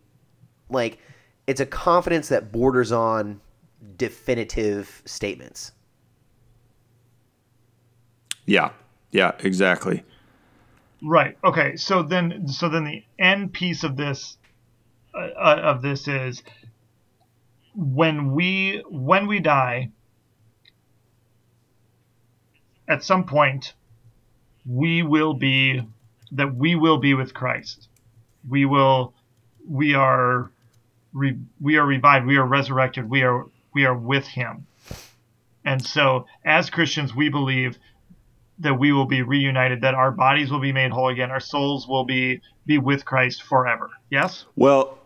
[0.72, 0.98] like
[1.46, 3.42] it's a confidence that borders on
[3.98, 5.74] definitive statements.
[8.52, 8.72] Yeah.
[9.12, 10.04] Yeah, exactly.
[11.02, 11.38] Right.
[11.42, 11.78] Okay.
[11.78, 14.38] So then, so then the end piece of this,
[15.16, 16.44] uh, uh, of this is
[17.74, 19.92] when we when we die.
[22.90, 23.74] At some point,
[24.66, 25.88] we will be
[26.34, 27.88] that we will be with Christ.
[28.50, 29.14] We will,
[29.66, 30.52] we are,
[31.14, 32.26] re, we are revived.
[32.26, 33.10] We are resurrected.
[33.10, 34.68] We are we are with Him.
[35.64, 37.78] And so, as Christians, we believe
[38.62, 41.88] that we will be reunited, that our bodies will be made whole again, our souls
[41.88, 43.90] will be be with Christ forever.
[44.10, 44.46] Yes?
[44.56, 45.00] Well,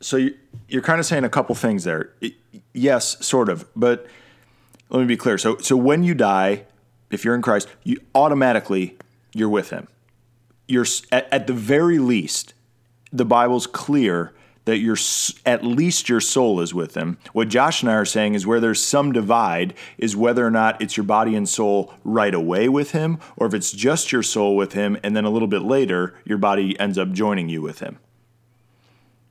[0.00, 0.34] so you-
[0.68, 2.10] you're kind of saying a couple things there.
[2.72, 4.06] Yes, sort of, but
[4.90, 5.38] let me be clear.
[5.38, 6.64] So, so when you die,
[7.10, 8.96] if you're in Christ, you automatically
[9.32, 9.86] you're with Him.
[10.66, 12.54] You're at, at the very least,
[13.12, 14.32] the Bible's clear
[14.66, 14.96] that your
[15.46, 17.16] at least your soul is with him.
[17.32, 20.80] What Josh and I are saying is where there's some divide is whether or not
[20.82, 24.56] it's your body and soul right away with him, or if it's just your soul
[24.56, 27.78] with him, and then a little bit later your body ends up joining you with
[27.78, 27.98] him.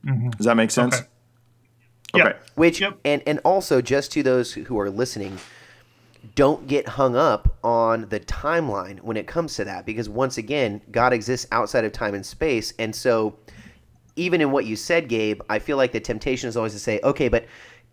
[0.04, 0.30] Mm-hmm.
[0.30, 1.02] Does that make sense?
[2.14, 2.24] Okay.
[2.24, 2.32] Yeah.
[2.54, 2.98] Which Yep.
[3.04, 5.38] and and also just to those who are listening,
[6.34, 10.80] don't get hung up on the timeline when it comes to that because once again,
[10.90, 13.36] God exists outside of time and space, and so
[14.16, 17.00] even in what you said, Gabe, I feel like the temptation is always to say,
[17.04, 17.46] okay, but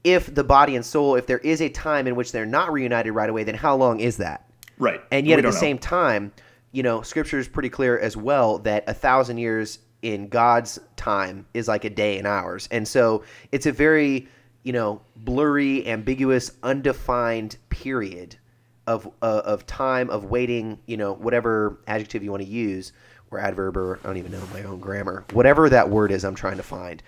[0.03, 3.13] if the body and soul, if there is a time in which they're not reunited
[3.13, 4.49] right away, then how long is that?
[4.77, 5.01] Right.
[5.11, 5.59] And yet We at the know.
[5.59, 6.31] same time,
[6.71, 11.45] you know, scripture is pretty clear as well that a thousand years in God's time
[11.53, 12.67] is like a day in ours.
[12.71, 14.27] And so it's a very,
[14.63, 18.37] you know, blurry, ambiguous, undefined period
[18.85, 22.91] of uh, of time of waiting, you know, whatever adjective you want to use
[23.33, 25.25] or adverb or I don't even know my own grammar.
[25.33, 27.01] Whatever that word is I'm trying to find.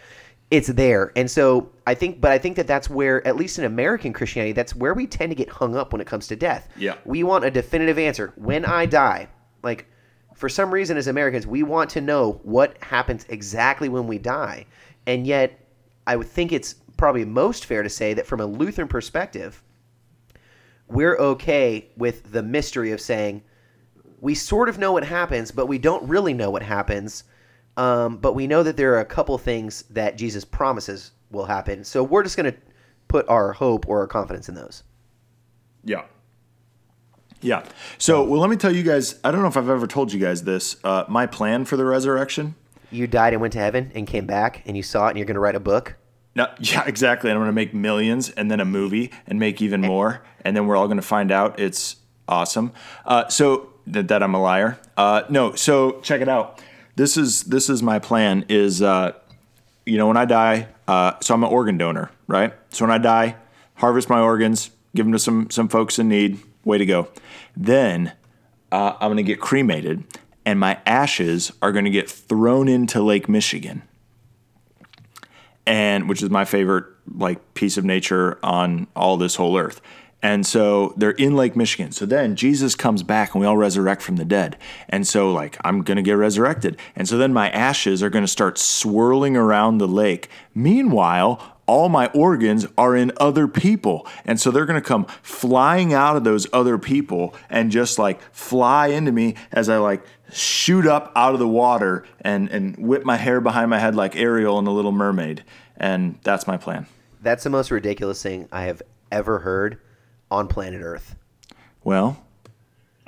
[0.52, 1.12] It's there.
[1.16, 4.54] And so I think but I think that that's where at least in American Christianity
[4.54, 6.70] that's where we tend to get hung up when it comes to death.
[6.78, 6.96] Yeah.
[7.06, 8.34] We want a definitive answer.
[8.36, 9.30] When I die,
[9.64, 9.88] like
[10.36, 14.66] for some reason as Americans, we want to know what happens exactly when we die.
[15.08, 15.60] And yet,
[16.06, 19.64] I would think it's probably most fair to say that from a Lutheran perspective,
[20.88, 23.44] we're okay with the mystery of saying
[24.22, 27.24] we sort of know what happens, but we don't really know what happens.
[27.78, 31.84] Um, but we know that there are a couple things that Jesus promises will happen.
[31.84, 32.58] So we're just going to
[33.08, 34.84] put our hope or our confidence in those.
[35.84, 36.04] Yeah.
[37.42, 37.64] Yeah.
[37.98, 39.20] So, well, let me tell you guys.
[39.24, 40.78] I don't know if I've ever told you guys this.
[40.84, 42.56] Uh, my plan for the resurrection.
[42.92, 45.26] You died and went to heaven and came back, and you saw it, and you're
[45.26, 45.96] going to write a book.
[46.34, 47.30] No, yeah, exactly.
[47.30, 50.56] And I'm going to make millions, and then a movie, and make even more, and
[50.56, 51.98] then we're all going to find out it's
[52.28, 52.72] awesome.
[53.06, 54.80] Uh, so that, that I'm a liar.
[54.98, 55.54] Uh, no.
[55.56, 56.62] So check it out.
[56.96, 58.46] This is this is my plan.
[58.48, 59.14] Is uh,
[59.86, 60.68] you know when I die.
[60.88, 62.54] Uh, so I'm an organ donor, right?
[62.70, 63.36] So when I die,
[63.76, 66.40] harvest my organs, give them to some some folks in need.
[66.64, 67.10] Way to go.
[67.56, 68.14] Then
[68.72, 70.04] uh, I'm going to get cremated,
[70.46, 73.84] and my ashes are going to get thrown into Lake Michigan
[75.66, 79.82] and which is my favorite like piece of nature on all this whole earth.
[80.26, 81.92] And so they're in Lake Michigan.
[81.92, 84.58] So then Jesus comes back and we all resurrect from the dead.
[84.90, 86.78] And so like I'm going to get resurrected.
[86.96, 90.28] And so then my ashes are going to start swirling around the lake.
[90.56, 94.08] Meanwhile, all my organs are in other people.
[94.26, 98.20] And so they're going to come flying out of those other people and just like
[98.34, 103.06] fly into me as I like shoot up out of the water and, and whip
[103.06, 105.44] my hair behind my head like Ariel in The Little Mermaid.
[105.78, 106.88] And that's my plan.
[107.22, 109.78] That's the most ridiculous thing I have ever heard
[110.36, 111.16] on planet Earth.
[111.84, 112.22] Well,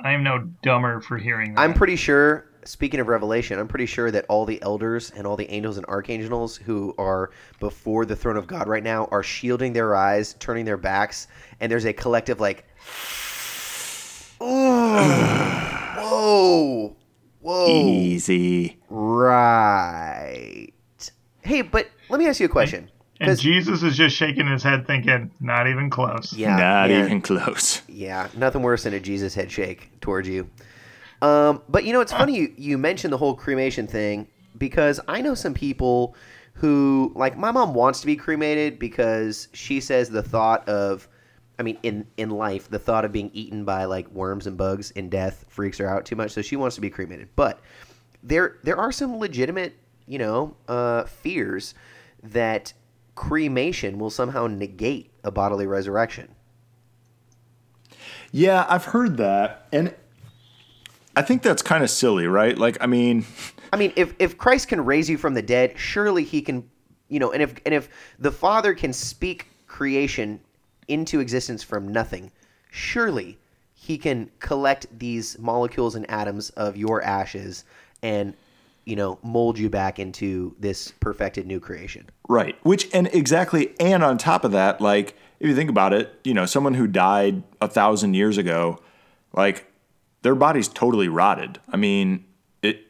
[0.00, 1.60] I am no dumber for hearing that.
[1.60, 5.36] I'm pretty sure, speaking of Revelation, I'm pretty sure that all the elders and all
[5.36, 9.72] the angels and archangels who are before the throne of God right now are shielding
[9.72, 11.26] their eyes, turning their backs,
[11.60, 12.64] and there's a collective like,
[14.40, 14.46] ooh,
[15.98, 16.96] whoa,
[17.40, 18.78] whoa, easy.
[18.88, 20.68] right.
[21.42, 22.90] Hey, but let me ask you a question.
[23.20, 27.04] And Jesus is just shaking his head, thinking, "Not even close." yeah, Not yeah.
[27.04, 27.82] even close.
[27.88, 30.48] Yeah, nothing worse than a Jesus head shake towards you.
[31.20, 35.20] Um, but you know, it's funny you, you mentioned the whole cremation thing because I
[35.20, 36.14] know some people
[36.54, 41.08] who, like, my mom wants to be cremated because she says the thought of,
[41.58, 44.90] I mean, in, in life, the thought of being eaten by, like, worms and bugs
[44.92, 46.32] in death freaks her out too much.
[46.32, 47.28] So she wants to be cremated.
[47.36, 47.60] But
[48.24, 49.76] there, there are some legitimate,
[50.06, 51.74] you know, uh, fears
[52.24, 52.72] that
[53.18, 56.28] cremation will somehow negate a bodily resurrection.
[58.30, 59.66] Yeah, I've heard that.
[59.72, 59.92] And
[61.16, 62.56] I think that's kind of silly, right?
[62.56, 63.26] Like, I mean,
[63.72, 66.70] I mean, if if Christ can raise you from the dead, surely he can,
[67.08, 67.88] you know, and if and if
[68.20, 70.38] the Father can speak creation
[70.86, 72.30] into existence from nothing,
[72.70, 73.36] surely
[73.74, 77.64] he can collect these molecules and atoms of your ashes
[78.00, 78.34] and
[78.88, 82.08] you know mold you back into this perfected new creation.
[82.28, 82.56] Right.
[82.62, 86.34] Which and exactly and on top of that, like if you think about it, you
[86.34, 88.80] know, someone who died a thousand years ago,
[89.32, 89.70] like
[90.22, 91.58] their body's totally rotted.
[91.70, 92.24] I mean,
[92.62, 92.80] it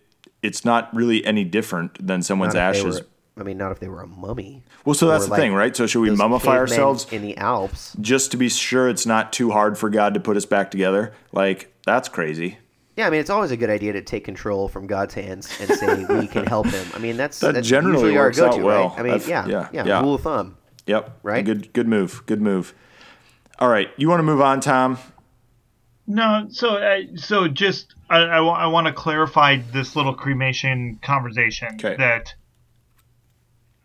[0.42, 3.00] it's not really any different than someone's Not if they ashes.
[3.00, 3.06] were-
[3.40, 4.64] I mean, not if they were a mummy.
[4.84, 5.76] Well, so that's the like thing, right?
[5.76, 7.96] So should we mummify ourselves in the Alps?
[8.00, 11.12] just to be sure it's not too hard for God to put us back together?
[11.32, 12.59] Like that's crazy.
[12.99, 15.70] Yeah, I mean, it's always a good idea to take control from God's hands and
[15.70, 16.84] say we can help him.
[16.94, 18.88] I mean, that's That that's generally usually our works out go-to, well.
[18.88, 18.99] right?
[18.99, 20.01] I mean, I've- yeah, yeah, yeah, yeah.
[20.01, 20.57] rule of thumb.
[20.86, 21.20] Yep.
[21.22, 21.44] Right?
[21.44, 22.24] Good good move.
[22.26, 22.74] Good move.
[23.61, 23.88] All right.
[23.96, 24.99] You want to move on, Tom?
[26.09, 31.94] No, so uh, so just I, I, want to clarify this little cremation conversation Okay.
[31.99, 32.34] that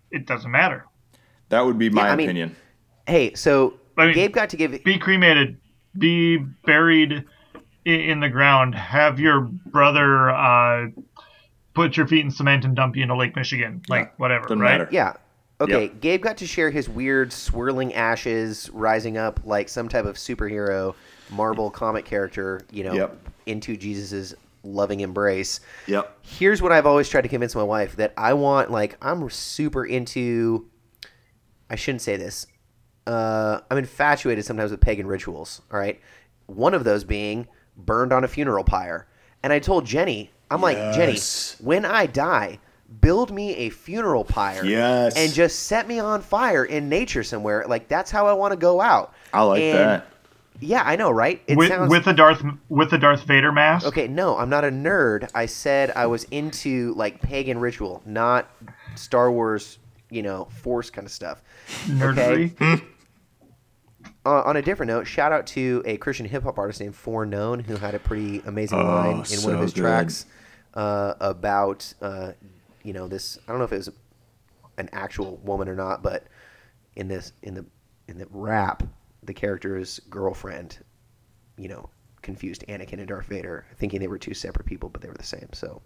[0.09, 0.85] it doesn't matter.
[1.49, 2.55] That would be my I mean- opinion.
[3.05, 4.83] Hey, so I mean- Gabe got to give.
[4.83, 5.57] Be cremated,
[5.95, 7.23] be buried i-
[7.85, 10.87] in the ground, have your brother uh,
[11.73, 14.57] put your feet in cement and dump you into Lake Michigan, like whatever, right?
[14.57, 14.87] matter.
[14.91, 15.13] Yeah.
[15.61, 16.01] Okay, Yep.
[16.01, 20.95] Gabe got to share his weird swirling ashes rising up like some type of superhero
[21.29, 23.29] Marvel comic character, you know, Yep.
[23.45, 25.59] into Jesus's loving embrace.
[25.87, 26.17] Yep.
[26.21, 29.85] Here's what I've always tried to convince my wife that I want like I'm super
[29.85, 30.69] into
[31.69, 32.45] I shouldn't say this.
[33.07, 35.99] Uh, I'm infatuated sometimes with pagan rituals, all right?
[36.47, 39.07] One of those being burned on a funeral pyre.
[39.41, 41.17] And I told Jenny, I'm like, Jenny,
[41.59, 42.59] when I die,
[43.01, 45.15] build me a funeral pyre Yes.
[45.15, 47.65] and just set me on fire in nature somewhere.
[47.67, 49.13] Like that's how I want to go out.
[49.33, 50.07] I like And- that.
[50.59, 51.41] Yeah, I know, right?
[51.47, 53.87] It With, sounds with the Darth with the Darth Vader mask.
[53.87, 55.29] Okay, no, I'm not a nerd.
[55.33, 58.47] I said I was into like pagan ritual, not
[58.95, 59.79] Star Wars,
[60.11, 61.41] you know, force kind of stuff.
[61.87, 62.81] Nerdery.
[64.25, 67.59] Uh, on a different note, shout out to a Christian hip hop artist named Foreknown
[67.59, 69.81] who had a pretty amazing Oh, line in one of his good.
[69.81, 70.25] tracks
[70.75, 72.31] uh, about, uh,
[72.83, 73.37] you know, this.
[73.47, 73.89] I don't know if it was
[74.77, 76.23] an actual woman or not, but
[76.95, 77.65] in this in the
[78.07, 78.83] in the rap,
[79.23, 80.77] the character's girlfriend,
[81.57, 81.89] you know,
[82.21, 85.23] confused Anakin and Darth Vader, thinking they were two separate people, but they were the
[85.23, 85.49] same.
[85.51, 85.81] So,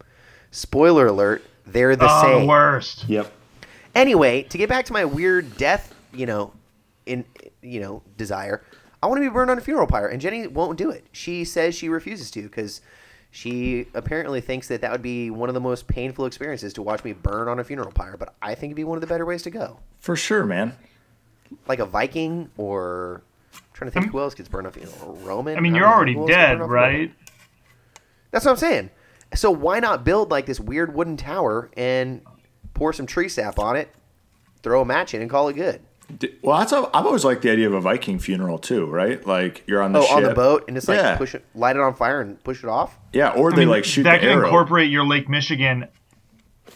[0.51, 2.41] spoiler alert, they're the oh, same.
[2.41, 3.09] the worst.
[3.09, 3.31] Yep.
[3.95, 6.53] Anyway, to get back to my weird death, you know,
[7.07, 7.25] in
[7.67, 8.63] you know, desire,
[9.01, 11.05] I want to be burned on a funeral pyre, and Jenny won't do it.
[11.11, 12.81] She says she refuses to because
[13.29, 17.03] she apparently thinks that that would be one of the most painful experiences to watch
[17.03, 18.17] me burn on a funeral pyre.
[18.17, 20.75] But I think it'd be one of the better ways to go, For sure, man.
[21.67, 23.21] like a Viking or.
[23.53, 24.11] I'm trying to think hmm?
[24.11, 25.15] who else gets burned on a funeral.
[25.17, 25.57] Roman.
[25.57, 25.93] I mean, you're know.
[25.93, 26.99] already Who else gets dead, burned on a funeral?
[27.07, 27.13] right?
[28.31, 28.89] That's what I'm saying.
[29.35, 32.21] So why not build like this weird wooden tower and
[32.73, 33.93] pour some tree sap on it,
[34.63, 35.81] throw a match in, and call it good?
[36.19, 39.25] D- Well, that's a, I've always liked the idea of a Viking funeral too, right?
[39.27, 40.15] Like you're on the Oh, ship.
[40.15, 41.17] on the boat, and it's like Yeah.
[41.17, 42.97] push it, light it on fire, and push it off.
[43.11, 44.45] Yeah, or I they mean, like shoot that the can arrow.
[44.45, 45.87] incorporate your Lake Michigan.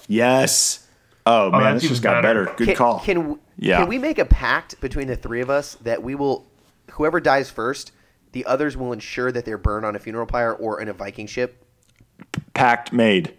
[0.07, 0.85] yes.
[1.25, 2.45] Oh, oh man, this just even got better.
[2.45, 2.57] better.
[2.57, 2.99] Good can, call.
[2.99, 3.77] Can Yeah.
[3.77, 6.47] can we make a pact between the three of us that we will,
[6.91, 7.91] whoever dies first,
[8.31, 11.27] the others will ensure that they're burned on a funeral pyre or in a Viking
[11.27, 11.63] ship.
[12.53, 13.33] Pact made.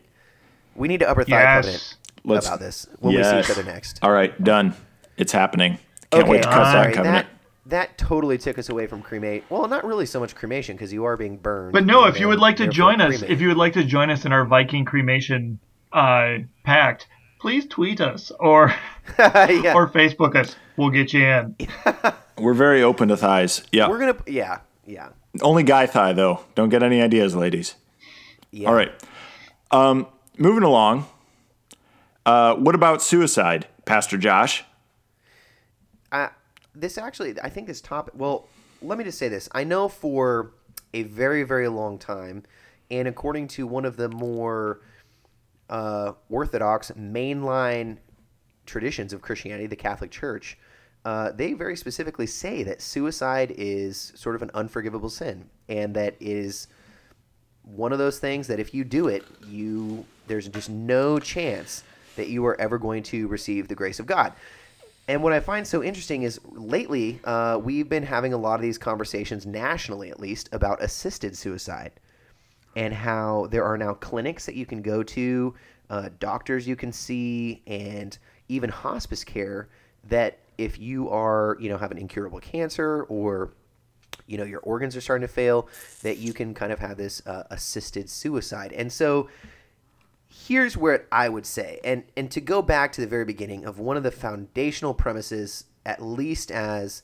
[0.75, 1.55] We need to upper thigh Yes.
[1.65, 3.47] covenant Let's- about this when we Yes.
[3.47, 3.99] see each other next.
[4.03, 4.75] All right, done.
[5.23, 5.79] It's happening.
[6.11, 7.27] Can't wait to cut I'm that sorry, covenant.
[7.67, 9.45] that that totally took us away from cremate.
[9.49, 11.73] Well, not really so much cremation because you are being burned.
[11.73, 13.31] But no, if you would like to join us, cremated.
[13.31, 15.61] if you would like to join us in our Viking cremation
[15.93, 17.07] uh, pact,
[17.41, 18.75] please tweet us or
[19.19, 20.57] yeah, or Facebook us.
[20.77, 21.57] We'll get you in.
[22.39, 23.63] We're very open to thighs.
[23.71, 23.89] Yeah.
[23.89, 25.11] we're gonna yeah yeah
[25.41, 26.41] Only guy thigh though.
[26.57, 27.77] Don't get any ideas, ladies.
[28.51, 28.69] yeah.
[28.69, 28.91] All right.
[29.71, 31.07] Um, moving along.
[32.27, 34.65] Uh, what about suicide, Pastor Josh?
[36.75, 38.15] This actually, I think this topic.
[38.17, 38.49] Well,
[38.81, 39.49] let me just say this.
[39.53, 40.53] I know for
[40.95, 42.43] a very, very long time,
[42.91, 44.81] and according to one of the more
[45.71, 47.99] uh, orthodox mainline
[48.67, 50.59] traditions of Christianity, the Catholic Church,
[51.05, 56.17] uh, they very specifically say that suicide is sort of an unforgivable sin, and that
[56.21, 56.69] is
[57.63, 61.83] one of those things that if you do it, you there's just no chance
[62.17, 64.33] that you are ever going to receive the grace of God.
[65.09, 68.63] And what I find so interesting is lately uh, we've been having a lot of
[68.63, 71.93] these conversations nationally, at least, about assisted suicide
[72.77, 75.55] and how there are now clinics that you can go to,
[75.91, 78.17] uh, doctors you can see, and
[78.49, 79.69] even hospice care
[80.09, 83.53] that if you are, you know, have an incurable cancer or
[84.27, 85.69] you know your organs are starting to fail
[86.03, 88.73] that you can kind of have this uh, assisted suicide.
[88.73, 89.29] And so
[90.33, 93.79] here's where i would say and and to go back to the very beginning of
[93.79, 97.03] one of the foundational premises at least as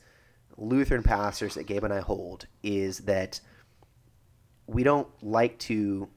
[0.57, 3.39] lutheran pastors that gabe and i hold is that
[4.67, 6.07] we don't like to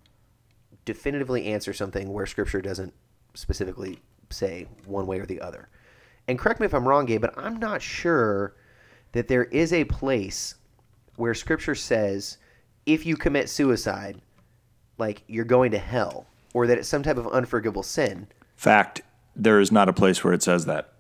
[0.85, 2.93] definitively answer something where scripture doesn't
[3.35, 3.99] specifically
[4.31, 5.69] say one way or the other.
[6.29, 8.55] And correct me if i'm wrong gabe but i'm not sure
[9.13, 10.55] that there is a place
[11.17, 12.39] where scripture says
[12.87, 14.21] if you commit suicide,
[14.99, 18.28] like you're going to hell, or that it's some type of unforgivable sin.
[18.57, 19.03] Fact,
[19.34, 20.92] there is not a place where it says that.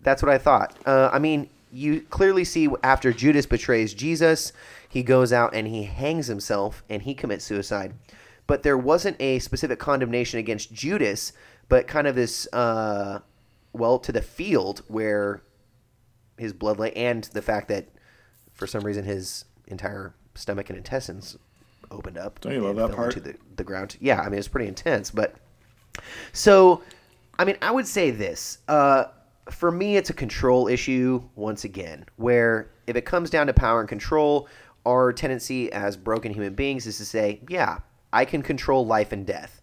[0.00, 0.76] That's what I thought.
[0.86, 4.52] Uh, I mean, you clearly see after Judas betrays Jesus,
[4.88, 7.94] he goes out and he hangs himself and he commits suicide.
[8.46, 11.32] But there wasn't a specific condemnation against Judas,
[11.68, 13.20] but kind of this, uh,
[13.72, 15.42] well, to the field where
[16.36, 17.88] his blood lay, and the fact that
[18.52, 21.36] for some reason his entire stomach and intestines
[21.94, 22.40] opened up.
[22.40, 23.16] Don't you love that part?
[23.16, 23.96] into The, the ground.
[24.00, 25.10] Yeah, I mean, it's pretty intense.
[25.10, 25.34] But
[26.32, 26.82] so,
[27.38, 28.58] I mean, I would say this.
[28.68, 29.06] Uh,
[29.50, 33.80] for me, it's a control issue once again, where if it comes down to power
[33.80, 34.48] and control,
[34.86, 37.78] our tendency as broken human beings is to say, yeah,
[38.12, 39.60] I can control life and death,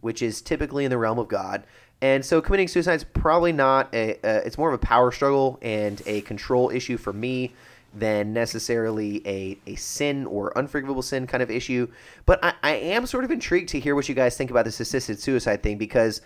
[0.00, 1.64] which is typically in the realm of God.
[2.00, 5.58] And so committing suicide is probably not a, uh, it's more of a power struggle
[5.62, 7.54] and a control issue for me
[7.96, 11.88] than necessarily a, a sin or unforgivable sin kind of issue.
[12.26, 14.80] But I, I am sort of intrigued to hear what you guys think about this
[14.80, 16.20] assisted suicide thing because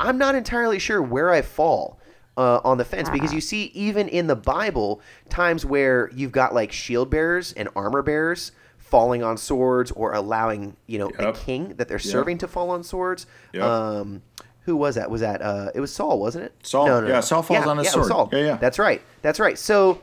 [0.00, 1.98] I'm not entirely sure where I fall
[2.36, 6.54] uh, on the fence because you see, even in the Bible, times where you've got
[6.54, 11.74] like shield bearers and armor bearers falling on swords or allowing, you know, a king
[11.76, 13.26] that they're serving to fall on swords.
[13.52, 13.62] Yep.
[13.62, 14.22] Um,
[14.64, 15.10] who was that?
[15.10, 16.54] Was that uh, it was Saul, wasn't it?
[16.62, 17.06] Saul.
[17.06, 18.32] Yeah, Saul falls on his yeah, sword.
[18.32, 18.56] Yeah, yeah.
[18.56, 19.02] That's right.
[19.20, 19.58] That's right.
[19.58, 20.00] So,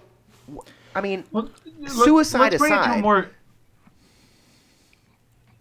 [0.96, 1.48] I mean, Let-
[1.88, 3.30] Suicide let's bring it to a aside- more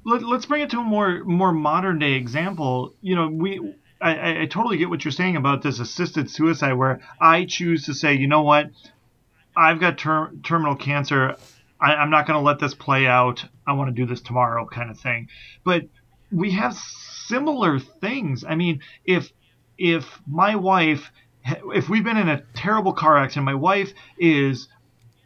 [0.05, 2.95] let, let's bring it to a more more modern day example.
[3.01, 6.73] You know, we I, I, I totally get what you're saying about this assisted suicide,
[6.73, 8.71] where I choose to say, you know what,
[9.57, 11.37] I've got ter- terminal cancer.
[11.81, 13.45] I, I'm not going to let this play out.
[13.67, 15.29] I want to do this tomorrow, kind of thing.
[15.65, 15.85] But
[16.33, 18.45] we have similar things.
[18.45, 19.31] I mean, if
[19.79, 21.11] if my wife,
[21.75, 24.69] if we've been in a terrible car accident, my wife is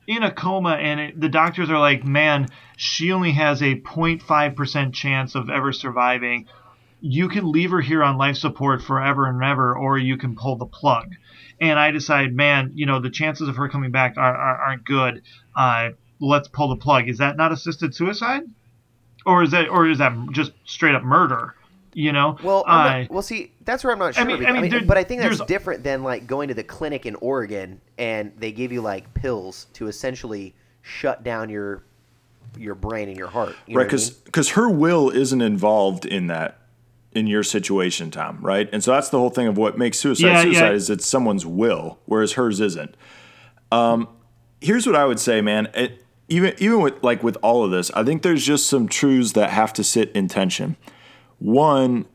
[0.07, 4.93] in a coma and it, the doctors are like, man, she only has a 0.5%
[4.93, 6.47] chance of ever surviving.
[7.01, 10.57] You can leave her here on life support forever and ever, or you can pull
[10.57, 11.15] the plug.
[11.61, 14.85] And I decide, man, you know, the chances of her coming back are, are, aren't
[14.85, 15.23] good.
[15.55, 15.91] Uh,
[16.21, 17.09] let's pull the plug.
[17.09, 18.43] Is that not assisted suicide?
[19.27, 21.55] Or is that, or is that just straight up murder?
[21.95, 22.37] You know?
[22.43, 24.25] Well, I'm Uh, not, well, see, that's where I'm not sure.
[24.25, 26.55] mean- I because- mean, there- but I think that's there's- different than like going to
[26.55, 31.83] the clinic in Oregon and they give you like pills to essentially shut down your
[32.59, 33.57] your brain and your heart.
[33.67, 34.21] You know right because I mean?
[34.27, 36.59] because her will isn't involved in that
[37.13, 40.27] in your situation tom right and so that's the whole thing of what makes suicide
[40.27, 40.73] Yeah, suicide yeah.
[40.73, 42.97] is it's someone's will whereas hers isn't
[43.73, 44.09] um,
[44.61, 47.91] here's what i would say man it, even even with like with all of this
[47.93, 50.77] i think there's just some truths that have to sit in tension
[51.39, 52.07] one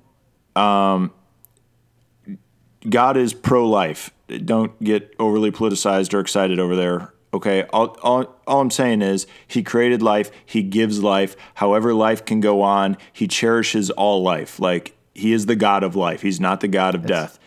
[0.56, 1.12] um,
[2.88, 4.12] God is pro life.
[4.46, 7.14] Don't get overly politicized or excited over there.
[7.34, 7.64] Okay.
[7.72, 10.32] All, all, all I'm saying is he created life.
[10.46, 11.36] He gives life.
[11.56, 14.60] However, life can go on, he cherishes all life.
[14.60, 16.22] Like he is the God of life.
[16.22, 17.40] He's not the God of death.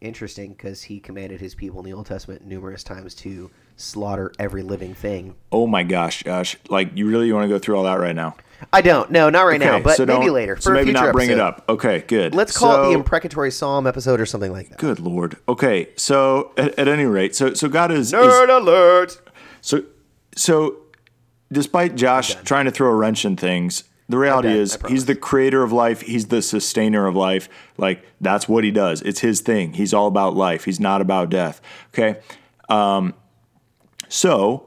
[0.00, 4.62] Interesting because he commanded his people in the Old Testament numerous times to slaughter every
[4.62, 5.34] living thing.
[5.50, 6.56] Oh my gosh, Josh.
[6.68, 8.36] Like you really want to go through all that right now?
[8.72, 9.10] I don't.
[9.10, 10.56] No, not right now, but so maybe later.
[10.56, 11.64] So maybe not bring it up.
[11.68, 12.34] Okay, good.
[12.34, 14.78] Let's call it the imprecatory psalm episode or something like that.
[14.78, 15.36] Good Lord.
[15.48, 19.20] Okay, so at, at any rate, so so God is, is alert!
[19.60, 19.84] So,
[20.34, 20.76] so
[21.52, 25.14] despite Josh trying to throw a wrench in things, the reality done, is he's the
[25.14, 26.00] creator of life.
[26.00, 27.48] He's the sustainer of life.
[27.76, 29.02] Like that's what he does.
[29.02, 29.74] It's his thing.
[29.74, 30.64] He's all about life.
[30.64, 31.60] He's not about death.
[31.94, 32.20] Okay.
[32.68, 33.14] Um,
[34.08, 34.66] so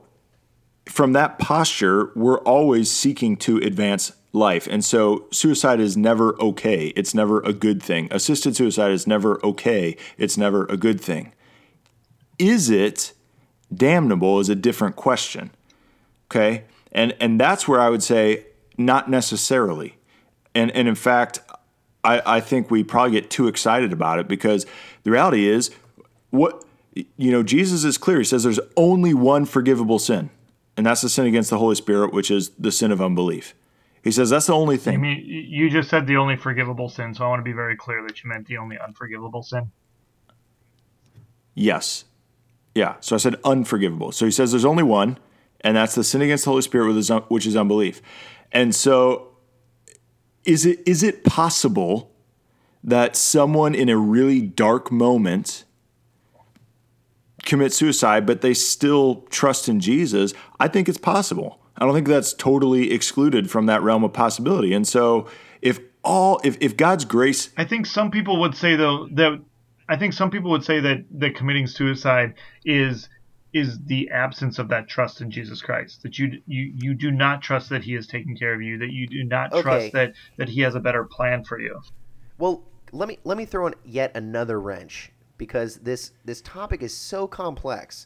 [0.88, 4.68] from that posture, we're always seeking to advance life.
[4.70, 6.88] And so suicide is never okay.
[6.96, 8.08] It's never a good thing.
[8.12, 9.98] Assisted suicide is never okay.
[10.18, 11.34] It's never a good thing.
[12.40, 13.14] Is it
[13.74, 15.52] damnable is a different question.
[16.30, 16.66] Okay?
[16.92, 18.46] And and that's where I would say
[18.78, 19.98] not necessarily.
[20.54, 21.40] And and in fact,
[22.04, 24.66] I, I think we probably get too excited about it because
[25.04, 25.72] the reality is
[26.32, 28.20] what you know, Jesus is clear.
[28.20, 30.30] He says there's only one forgivable sin,
[30.76, 33.54] and that's the sin against the Holy Spirit, which is the sin of unbelief.
[34.04, 35.02] He says that's the only I thing.
[35.02, 38.02] mean, you just said the only forgivable sin, so I want to be very clear
[38.08, 39.72] that you meant the only unforgivable sin.
[41.54, 42.06] Yes.
[42.74, 42.96] Yeah.
[43.00, 44.12] So I said unforgivable.
[44.12, 45.18] So he says there's only one,
[45.62, 48.02] and that's the sin against the Holy Spirit, with his un- which is unbelief.
[48.52, 49.30] And so,
[50.46, 52.12] is it is it possible
[52.84, 55.66] that someone in a really dark moment
[57.44, 60.34] commit suicide, but they still trust in Jesus?
[60.60, 61.60] I think it's possible.
[61.78, 64.74] I don't think that's totally excluded from that realm of possibility.
[64.74, 65.28] And so,
[65.62, 69.40] if all if, if God's grace I think some people would say though that
[69.88, 72.34] I think some people would say that that committing suicide
[72.66, 73.08] is
[73.54, 76.02] is the absence of that trust in Jesus Christ.
[76.04, 78.78] That you you you do not trust that He is taking care of you.
[78.78, 79.62] That you do not Okay.
[79.62, 81.80] trust that that He has a better plan for you.
[82.38, 85.12] Well, let me let me throw in yet another wrench
[85.42, 88.06] because this this topic is so complex.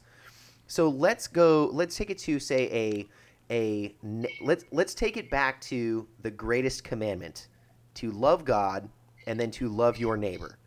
[0.68, 1.70] So let's go.
[1.74, 3.08] Let's take it to say a
[3.52, 3.94] a
[4.40, 7.50] let's let's take it back to the greatest commandment
[7.96, 8.88] to love God
[9.28, 10.58] and then to love your neighbor.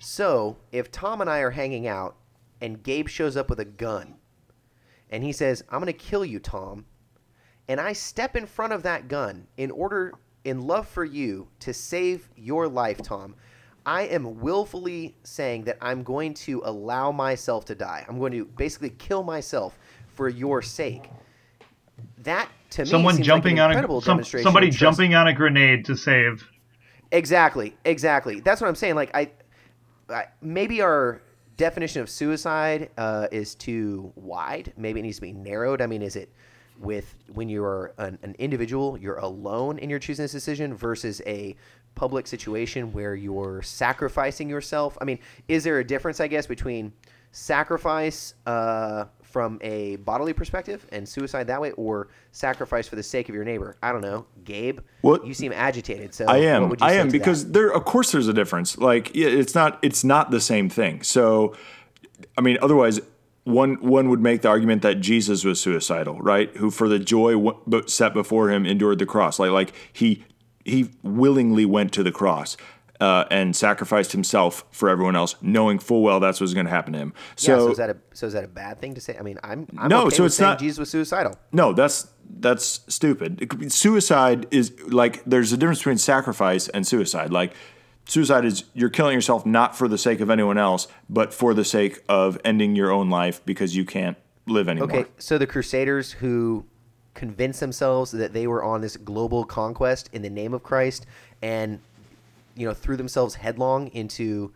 [0.00, 2.16] So if Tom and I are hanging out
[2.62, 4.14] and Gabe shows up with a gun
[5.10, 6.86] and he says, "I'm going to kill you, Tom,"
[7.68, 10.14] and I step in front of that gun in order,
[10.44, 13.34] in love for you, to save your life, Tom,
[13.86, 18.04] I am willfully saying that I'm going to allow myself to die.
[18.08, 19.78] I'm going to basically kill myself
[20.08, 21.08] for your sake.
[22.18, 25.32] That to me Someone jumping like an on a some, demonstration somebody jumping on a
[25.32, 26.46] grenade to save.
[27.12, 28.40] Exactly, exactly.
[28.40, 28.96] That's what I'm saying.
[28.96, 29.30] Like I,
[30.10, 31.22] I maybe our
[31.56, 34.72] definition of suicide uh, is too wide.
[34.76, 35.80] Maybe it needs to be narrowed.
[35.80, 36.30] I mean, is it
[36.80, 41.56] with when you're an, an individual, you're alone and you're choosing this decision versus a
[41.96, 44.96] public situation where you're sacrificing yourself?
[45.00, 45.18] I mean,
[45.48, 46.20] is there a difference?
[46.20, 46.92] I guess between
[47.32, 53.28] sacrifice uh, from a bodily perspective and suicide that way, or sacrifice for the sake
[53.28, 53.76] of your neighbor?
[53.82, 54.78] I don't know, Gabe.
[55.00, 56.14] What- you seem agitated.
[56.14, 56.74] So I am.
[56.80, 57.18] I am to that?
[57.18, 57.72] because there.
[57.72, 58.78] Of course, there's a difference.
[58.78, 59.80] Like yeah, it's not.
[59.82, 61.02] It's not the same thing.
[61.02, 61.56] So,
[62.38, 63.00] I mean, otherwise,
[63.44, 66.54] one one would make the argument that Jesus was suicidal, right?
[66.56, 69.38] Who for the joy w- set before him endured the cross.
[69.38, 70.24] Like like he
[70.66, 72.56] he willingly went to the cross.
[72.98, 76.94] Uh, and sacrificed himself for everyone else, knowing full well that's what's going to happen
[76.94, 77.12] to him.
[77.36, 79.14] So, yeah, so is that a so is that a bad thing to say?
[79.18, 81.34] I mean, I'm, I'm No, okay so it's not- Jesus was suicidal.
[81.52, 82.08] No, that's
[82.38, 83.42] that's stupid.
[83.42, 87.30] It could be- Suicide is like there's a difference between sacrifice and suicide.
[87.30, 87.52] Like
[88.08, 91.66] suicide is you're killing yourself not for the sake of anyone else, but for the
[91.66, 94.88] sake of ending your own life because you can't live anymore.
[94.90, 96.64] Okay, so the Crusaders who
[97.16, 101.06] convinced themselves that they were on this global conquest in the name of Christ
[101.42, 101.80] and
[102.54, 104.52] you know threw themselves headlong into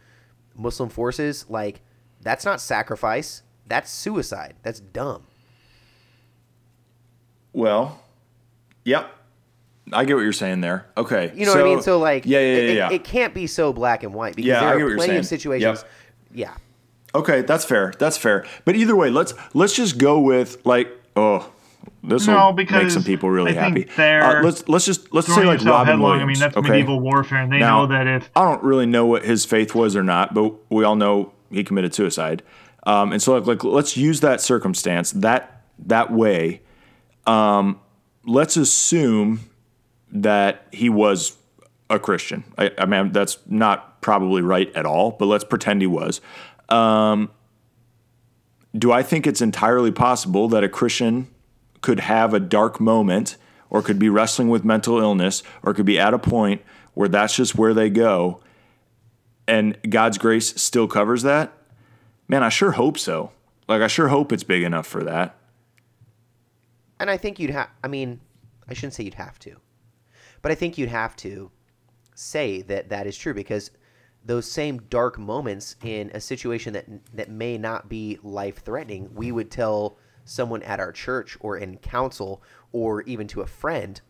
[0.55, 1.81] Muslim forces, like
[2.23, 4.55] that's not sacrifice, that's suicide.
[4.63, 5.25] That's dumb.
[7.53, 8.01] Well,
[8.85, 9.11] yep.
[9.93, 10.87] I get what you're saying there.
[10.97, 11.33] Okay.
[11.35, 11.83] You know what I mean?
[11.83, 12.71] So like Yeah, yeah, it, yeah.
[12.71, 12.91] it- yeah.
[12.93, 15.81] it can't be so black and white because Yeah, there are plenty of situations.
[15.83, 15.91] Yep.
[16.33, 16.55] Yeah.
[17.13, 17.93] Okay, that's fair.
[17.99, 18.47] That's fair.
[18.65, 21.51] But either way, let's let's just go with like oh
[22.03, 23.87] this No, will make some people really happy.
[23.99, 26.01] Uh, let's let's just let's say like Robin headlong.
[26.01, 26.22] Williams.
[26.22, 26.70] I mean, that's okay?
[26.70, 29.74] medieval warfare, and they Now, know that if I don't really know what his faith
[29.74, 32.43] was or not, but we all know he committed suicide.
[32.85, 36.62] Um, and so like, like let's use that circumstance that that way.
[37.26, 37.81] Um,
[38.24, 39.41] let's assume
[40.11, 41.37] that he was
[41.91, 42.45] a Christian.
[42.57, 46.20] I, I mean, that's not probably right at all, but let's pretend he was.
[46.70, 47.31] Um,
[48.76, 51.28] do I think it's entirely possible that a Christian
[51.81, 53.37] could have a dark moment
[53.68, 56.62] or could be wrestling with mental illness or could be at a point
[56.95, 58.41] where that's just where they go
[59.47, 61.53] and God's grace still covers that?
[62.28, 63.33] Man, I sure hope so.
[63.68, 65.37] Like, I sure hope it's big enough for that.
[67.01, 68.20] And I think you'd have, I mean,
[68.68, 69.57] I shouldn't say you'd have to,
[70.43, 71.51] but I think you'd have to
[72.14, 73.70] say that that is true because
[74.24, 79.33] those same dark moments in a situation that that may not be life threatening, we
[79.33, 82.43] would tell someone at our church or in council
[82.73, 84.01] or even to a friend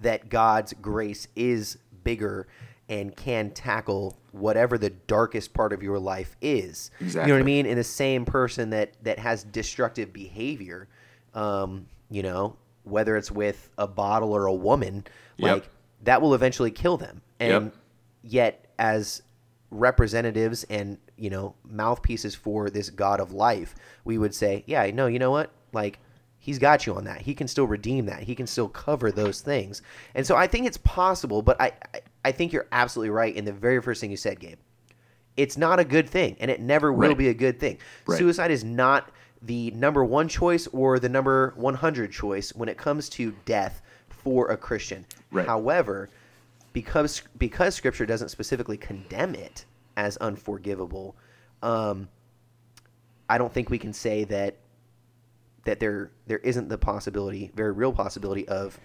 [0.00, 2.46] that God's grace is bigger
[2.88, 6.90] and can tackle whatever the darkest part of your life is.
[7.00, 7.66] You know what I mean?
[7.66, 10.86] In the same person that that has destructive behavior,
[11.34, 15.04] um, you know, whether it's with a bottle or a woman,
[15.38, 15.50] Yep.
[15.50, 15.70] like
[16.04, 17.22] that will eventually kill them.
[17.40, 17.74] And Yep.
[18.22, 19.22] yet as
[19.70, 25.06] representatives and, you know, mouthpieces for this God of life, we would say, yeah, no,
[25.06, 25.50] you know what?
[25.72, 25.98] Like
[26.38, 27.20] he's got you on that.
[27.22, 28.22] He can still redeem that.
[28.22, 29.82] He can still cover those things.
[30.14, 33.44] And so I think it's possible, but I I, I think you're absolutely right in
[33.44, 34.58] the very first thing you said, Gabe.
[35.36, 37.18] It's not a good thing, and it never will Right.
[37.18, 37.78] be a good thing.
[38.06, 38.18] Right.
[38.18, 39.10] Suicide is not
[39.42, 44.50] the number one choice or the number 100 choice when it comes to death for
[44.50, 45.04] a Christian.
[45.30, 45.46] Right.
[45.46, 46.08] However,
[46.76, 49.64] because because Scripture doesn't specifically condemn it
[49.96, 51.16] as unforgivable,
[51.62, 52.06] um,
[53.30, 54.58] I don't think we can say that
[55.64, 58.78] that there there isn't the possibility, very real possibility of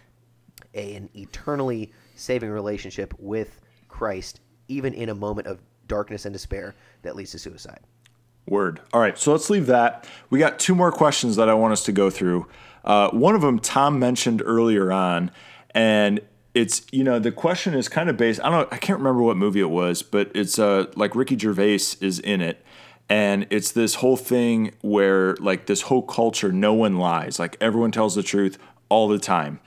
[0.74, 4.40] a, an eternally saving relationship with Christ,
[4.70, 7.82] even in a moment of darkness and despair that leads to suicide.
[8.48, 8.80] Word.
[8.94, 10.08] All right, so let's leave that.
[10.30, 12.48] We got two more questions that I want us to go through.
[12.86, 15.30] Uh, one of them Tom mentioned earlier on,
[15.72, 16.22] and
[16.54, 18.40] it's you know the question is kind of based.
[18.44, 18.72] I don't.
[18.74, 22.42] I can't remember what movie it was, but it's uh like Ricky Gervais is in
[22.42, 22.64] it,
[23.10, 27.40] and it's this whole thing where like this whole culture, no one lies.
[27.40, 28.58] Like everyone tells the truth
[28.90, 29.62] all the time,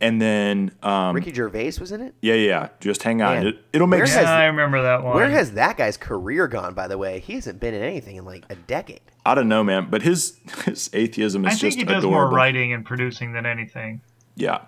[0.00, 2.14] and then um, Ricky Gervais was in it.
[2.22, 3.34] yeah, yeah, just hang on.
[3.36, 4.24] Man, It, it'll make sense.
[4.24, 5.14] yeah, I remember that one.
[5.16, 6.72] Where has that guy's career gone?
[6.72, 9.00] By the way, he hasn't been in anything in like a decade.
[9.26, 12.10] I don't know, man, but his his atheism is I think just he does adorable.
[12.12, 14.00] more writing and producing than anything.
[14.36, 14.60] Yeah,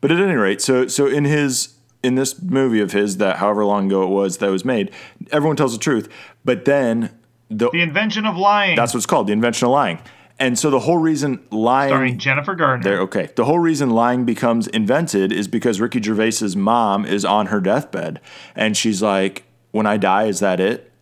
[0.00, 3.64] but at any rate, so so in his in this movie of his that however
[3.64, 4.90] long ago it was that was made,
[5.32, 6.08] everyone tells the truth,
[6.44, 7.10] but then
[7.50, 9.98] the, The invention of lying, that's what it's called, the invention of lying,
[10.38, 11.90] and so the whole reason lying.
[11.90, 12.84] starring Jennifer Gardner.
[12.88, 13.30] there, okay.
[13.34, 18.20] The whole reason lying becomes invented is because Ricky Gervais's mom is on her deathbed,
[18.54, 20.92] and she's like, when I die, is that it?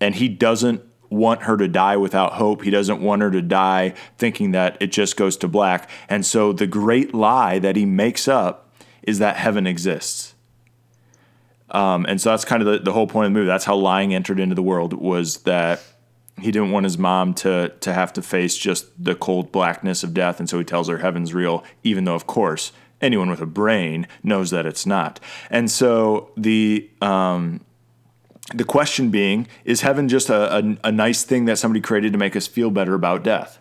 [0.00, 0.82] And he doesn't
[1.14, 2.62] want her to die without hope.
[2.62, 5.88] He doesn't want her to die thinking that it just goes to black.
[6.08, 10.34] And so the great lie that he makes up is that heaven exists.
[11.70, 13.48] Um, and so that's kind of the, the whole point of the movie.
[13.48, 15.82] That's how lying entered into the world was that
[16.40, 20.14] he didn't want his mom to to have to face just the cold blackness of
[20.14, 23.46] death, and so he tells her heaven's real, even though of course anyone with a
[23.46, 25.20] brain knows that it's not.
[25.50, 27.60] And so the um,
[28.52, 32.18] the question being, is heaven just a, a, a nice thing that somebody created to
[32.18, 33.58] make us feel better about death?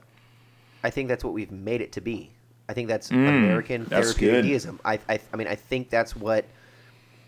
[0.84, 2.32] I think that's what we've made it to be.
[2.68, 4.80] I think that's American Mm, that's therapeutic deism.
[4.84, 6.46] I, I, I mean, I think that's what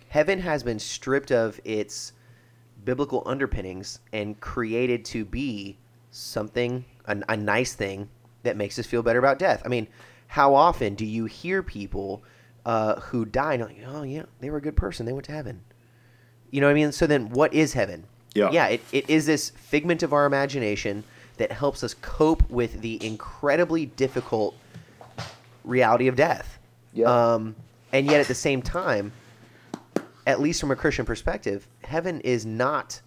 [0.10, 2.14] heaven has been stripped of its
[2.84, 5.78] biblical underpinnings and created to be
[6.12, 8.10] something, a, a nice thing
[8.43, 9.62] that makes us feel better about death.
[9.66, 9.88] I mean,
[10.28, 12.24] how often do you hear people
[12.66, 15.32] uh, who die and like, oh yeah, they were a good person, they went to
[15.32, 15.62] heaven.
[16.56, 16.93] You know what I mean?
[16.93, 18.06] So then, what is heaven?
[18.34, 18.49] Yeah.
[18.49, 21.03] Yeah, it, it is this figment of our imagination
[21.36, 24.56] that helps us cope with the incredibly difficult
[25.66, 26.58] reality of death.
[26.93, 27.08] Yeah.
[27.34, 27.58] Um,
[27.91, 29.12] and yet, at the same time,
[30.26, 33.01] at least from a Christian perspective, heaven is not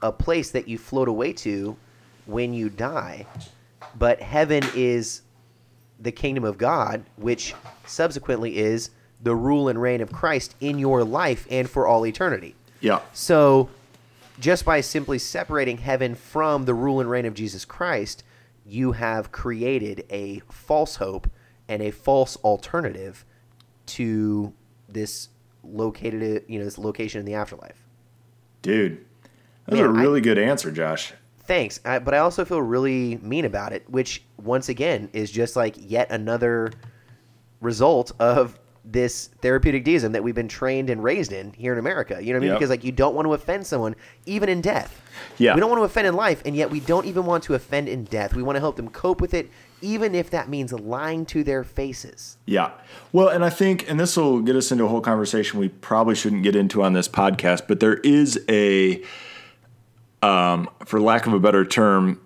[0.00, 1.76] a place that you float away to
[2.26, 3.26] when you die,
[3.98, 5.22] but heaven is
[5.98, 8.90] the kingdom of God, which subsequently is
[9.20, 12.54] the rule and reign of Christ in your life and for all eternity.
[12.84, 13.00] Yeah.
[13.14, 13.70] So,
[14.38, 18.22] just by simply separating heaven from the rule and reign of Jesus Christ,
[18.66, 21.30] you have created a false hope
[21.66, 23.24] and a false alternative
[23.86, 24.52] to
[24.86, 25.30] this
[25.62, 27.82] located, you know, this location in the afterlife.
[28.60, 29.02] Dude,
[29.66, 31.14] that's a Man, I- really good answer, Josh.
[31.46, 35.56] Thanks, I, but I also feel really mean about it, which once again is just
[35.56, 36.70] like yet another
[37.62, 42.18] result of this therapeutic deism that we've been trained and raised in here in America.
[42.20, 42.48] You know what I mean?
[42.50, 42.58] Yep.
[42.58, 45.00] Because like you don't want to offend someone, even in death.
[45.38, 45.54] Yeah.
[45.54, 47.88] We don't want to offend in life, and yet we don't even want to offend
[47.88, 48.34] in death.
[48.34, 51.64] We want to help them cope with it, even if that means lying to their
[51.64, 52.36] faces.
[52.46, 52.72] Yeah.
[53.12, 56.14] Well, and I think, and this will get us into a whole conversation we probably
[56.14, 59.02] shouldn't get into on this podcast, but there is a,
[60.22, 62.20] um, for lack of a better term,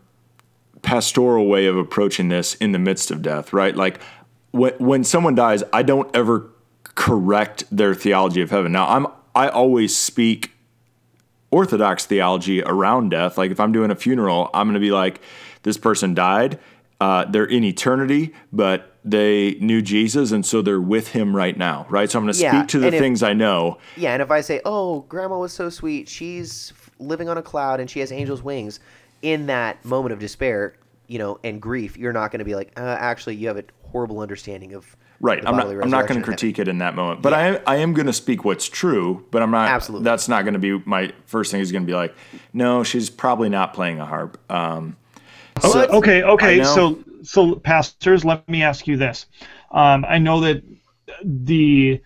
[0.83, 3.77] pastoral way of approaching this in the midst of death, right?
[3.77, 4.01] Like
[4.51, 6.51] when, when someone dies, I don't ever
[6.95, 8.73] correct their theology of heaven.
[8.73, 10.53] Now, I'm I always speak
[11.51, 13.39] orthodox theology around death.
[13.39, 15.21] Like if I'm doing a funeral, I'm going to be like,
[15.63, 16.59] this person died.
[17.01, 21.87] Uh, they're in eternity, but they knew Jesus, and so they're with Him right now,
[21.89, 22.11] right?
[22.11, 23.79] So I'm going to Yeah, speak to the if- things I know.
[23.97, 26.09] Yeah, and if I say, "Oh, grandma was so sweet.
[26.09, 28.81] She's living on a cloud and she has angel's wings,"
[29.23, 30.75] in that moment of despair,
[31.07, 33.65] you know, and grief, you're not going to be like, uh, "Actually, you have a
[33.91, 35.43] horrible understanding of Right.
[35.43, 35.67] the I'm not.
[35.67, 37.59] I'm not going to critique it in that moment, but I am.
[37.67, 39.27] I am going to speak what's true.
[39.33, 39.69] But I'm not.
[39.69, 40.05] Absolutely.
[40.05, 41.61] That's not going to be my first thing.
[41.61, 42.15] Is going to be like,
[42.53, 44.39] no, she's probably not playing a harp.
[44.51, 44.97] Um,
[45.65, 46.63] Oh, so- okay, okay.
[46.63, 49.27] So, so pastors, let me ask you this.
[49.73, 50.63] Um, I know that
[51.25, 52.01] the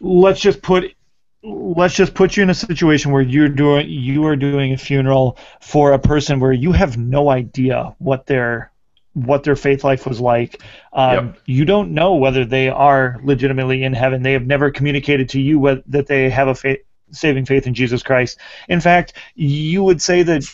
[0.00, 0.94] let's just put
[1.42, 5.38] let's just put you in a situation where you're doing you are doing a funeral
[5.60, 8.70] for a person where you have no idea what their
[9.14, 10.60] what their faith life was like.
[10.92, 11.38] Um, Yep.
[11.46, 14.22] You don't know whether they are legitimately in heaven.
[14.22, 17.74] They have never communicated to you whether, that they have a faith, saving faith in
[17.74, 18.38] Jesus Christ.
[18.68, 20.44] In fact, you would say that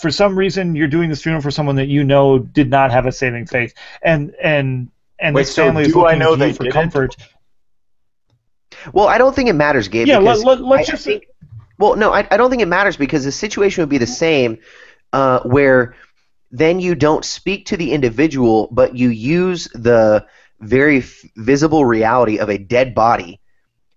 [0.00, 3.06] for some reason you're doing this funeral for someone that you know did not have
[3.06, 6.36] a saving faith, and and and Wait, this so family is do I looking know
[6.36, 6.72] to you for didn't?
[6.74, 7.16] comfort.
[8.92, 10.06] Well, I don't think it matters, Gabe.
[10.06, 11.24] Yeah, let, because let, let's I- I just think-
[11.78, 14.58] Well, no, I, I don't think it matters because the situation would be the same,
[15.12, 15.94] uh, where
[16.50, 20.26] then you don't speak to the individual, but you use the
[20.60, 23.40] very f- visible reality of a dead body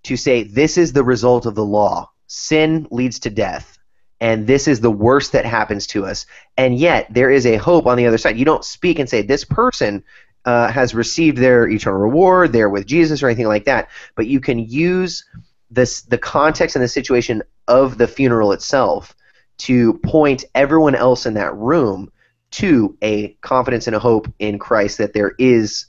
[0.04, 2.10] to say this is the result of the law.
[2.28, 3.78] Sin leads to death,
[4.20, 6.26] and this is the worst that happens to us.
[6.58, 8.38] And yet there is a hope on the other side.
[8.38, 10.04] You don't speak and say this person
[10.46, 13.90] uh, has received their eternal reward, they're with Jesus, or anything like that.
[14.16, 15.26] But you can use
[15.70, 19.16] this the context and the situation of the funeral itself
[19.60, 22.12] to point everyone else in that room
[22.52, 25.88] to a confidence and a hope in Christ that there is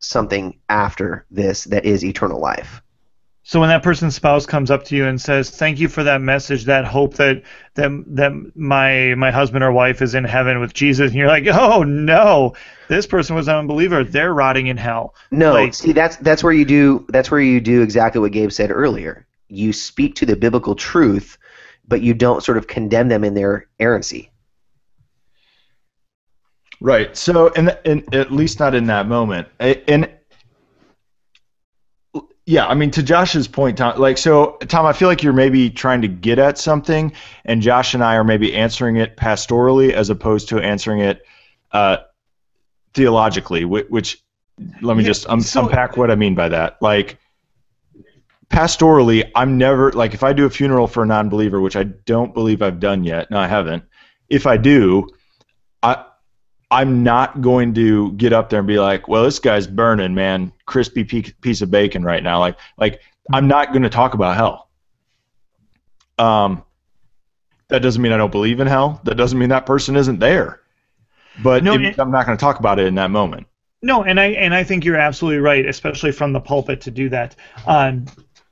[0.00, 2.82] something after this that is eternal life.
[3.42, 6.20] So when that person's spouse comes up to you and says, "Thank you for that
[6.20, 7.42] message, that hope that
[7.76, 11.46] that that my my husband or wife is in heaven with Jesus," and you're like,
[11.46, 12.52] "Oh no,
[12.88, 14.04] this person was an unbeliever.
[14.04, 17.58] They're rotting in hell." No, Like- see that's that's where you do that's where you
[17.62, 19.26] do exactly what Gabe said earlier.
[19.48, 21.38] You speak to the biblical truth,
[21.88, 24.30] but you don't sort of condemn them in their errancy.
[26.80, 27.16] Right.
[27.16, 29.48] So, and, and at least not in that moment.
[29.58, 30.08] And
[32.46, 35.68] Yeah, I mean, to Josh's point, Tom, like, so, Tom, I feel like you're maybe
[35.68, 37.12] trying to get at something,
[37.44, 41.26] and Josh and I are maybe answering it pastorally as opposed to answering it
[41.72, 41.98] uh,
[42.94, 44.22] theologically, which, which
[44.80, 46.80] let me Yeah, just um, so- unpack what I mean by that.
[46.80, 47.18] Like,
[48.48, 51.82] pastorally, I'm never, like, if I do a funeral for a non believer, which I
[51.82, 53.84] don't believe I've done yet, no, I haven't,
[54.30, 55.06] if I do,
[55.82, 56.04] I,
[56.70, 60.52] I'm not going to get up there and be like, "Well, this guy's burning, man,
[60.66, 63.00] crispy piece of bacon right now." Like, like
[63.32, 64.68] I'm not going to talk about hell.
[66.18, 66.64] Um,
[67.68, 69.00] that doesn't mean I don't believe in hell.
[69.04, 70.60] That doesn't mean that person isn't there.
[71.42, 73.46] But No, it- I'm not going to talk about it in that moment.
[73.80, 77.08] No, and I and I think you're absolutely right, especially from the pulpit to do
[77.10, 77.36] that.
[77.66, 78.06] Um,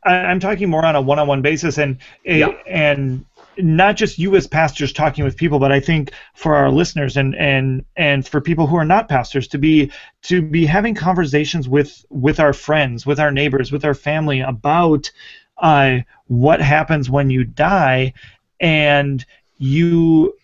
[0.04, 2.50] I, I'm talking more on a one-on-one basis, and Yeah.
[2.68, 3.24] and
[3.58, 7.34] not just you as pastors talking with people, but I think for our listeners and
[7.36, 9.90] and and for people who are not pastors to be
[10.22, 15.10] to be having conversations with with our friends, with our neighbors, with our family about
[15.58, 18.12] uh, what happens when you die,
[18.60, 19.24] and
[19.58, 20.34] you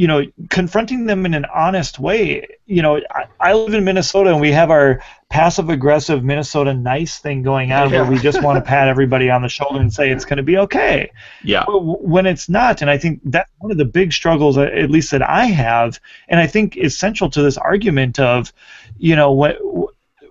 [0.00, 2.46] you know, confronting them in an honest way.
[2.64, 7.18] You know, I, I live in Minnesota and we have our passive aggressive Minnesota nice
[7.18, 10.08] thing going on where we just want to pat everybody on the shoulder and say
[10.08, 11.12] it's going to be okay.
[11.44, 11.64] Yeah.
[11.66, 14.90] But when it's not, and I think that's one of the big struggles, uh, at
[14.90, 18.54] least that I have, and I think is central to this argument of,
[18.96, 19.58] you know, what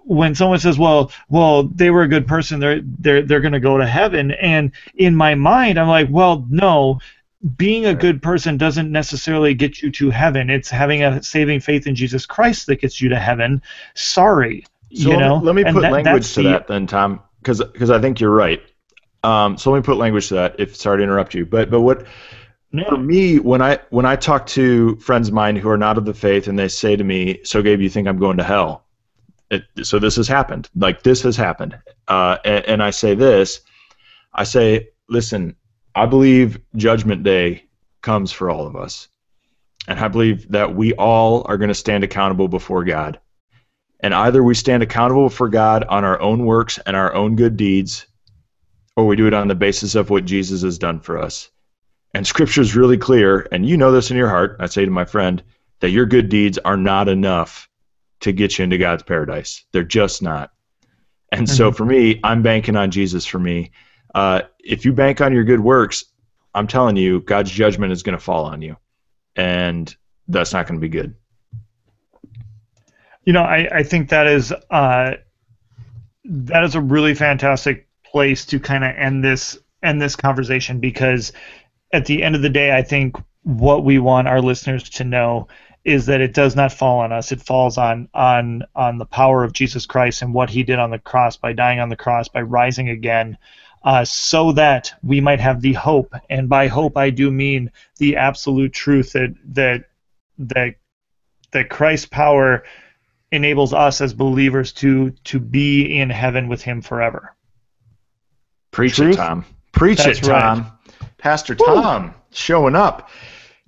[0.03, 3.59] when someone says, "Well, well, they were a good person, they're they're they're going to
[3.59, 6.99] go to heaven," and in my mind, I'm like, "Well, no."
[7.55, 10.49] Being a good person doesn't necessarily get you to heaven.
[10.49, 13.61] It's having a saving faith in Jesus Christ that gets you to heaven.
[13.95, 15.39] Sorry, So you let, know.
[15.39, 18.19] me, let me And put that- language to the- that then, Tom, because I think
[18.19, 18.61] you're right.
[19.23, 20.55] Um, so let me put language to that.
[20.59, 22.05] If sorry to interrupt you, but but what
[22.87, 26.05] for me when I when I talk to friends of mine who are not of
[26.05, 28.85] the faith and they say to me, "So Gabe, you think I'm going to hell?"
[29.51, 30.69] It, so this has happened.
[30.75, 31.77] Like this has happened,
[32.07, 33.61] uh, and, and I say this.
[34.33, 35.55] I say, listen,
[36.00, 37.66] I believe Judgment Day
[38.02, 39.10] comes for all of us,
[39.86, 43.20] and I believe that we all are going to stand accountable before God.
[44.00, 47.58] And either we stand accountable for God on our own works and our own good
[47.58, 48.08] deeds,
[48.95, 51.50] or we do it on the basis of what Jesus has done for us.
[52.14, 54.91] And scripture is really clear, and you know this in your heart, I say to
[54.91, 55.43] my friend,
[55.82, 57.68] that your good deeds are not enough
[58.22, 59.66] to get you into God's paradise.
[59.74, 60.52] They're just not.
[61.34, 63.72] And so for me, I'm banking on Jesus for me.
[64.16, 66.05] Uh, if you bank on your good works,
[66.53, 68.78] I'm telling you, God's judgment is going to fall on you.
[69.36, 69.93] And
[70.28, 71.15] that's not going to be good.
[73.26, 75.13] you know I, I think that is uh,
[76.26, 81.32] that is a really fantastic place to kind of end this end this conversation because
[81.93, 85.47] at the end of the day I think what we want our listeners to know
[85.86, 89.43] is that it does not fall on us it falls on on on the power
[89.43, 92.28] of Jesus Christ and what he did on the cross by dying on the cross
[92.28, 93.38] by rising again
[93.84, 98.17] uh, so that we might have the hope and by hope I do mean the
[98.17, 99.86] absolute truth that that
[100.38, 100.75] that
[101.51, 102.63] that Christ's power
[103.32, 107.36] enables us as believers to to be in heaven with him forever.
[108.71, 109.15] Preach Truth?
[109.15, 109.45] it, Tom.
[109.71, 110.71] Preach That's it, Tom.
[111.17, 113.09] Pastor Tom showing up.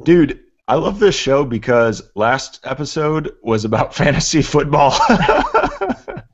[0.03, 4.97] Dude, I love this show because last episode was about fantasy football.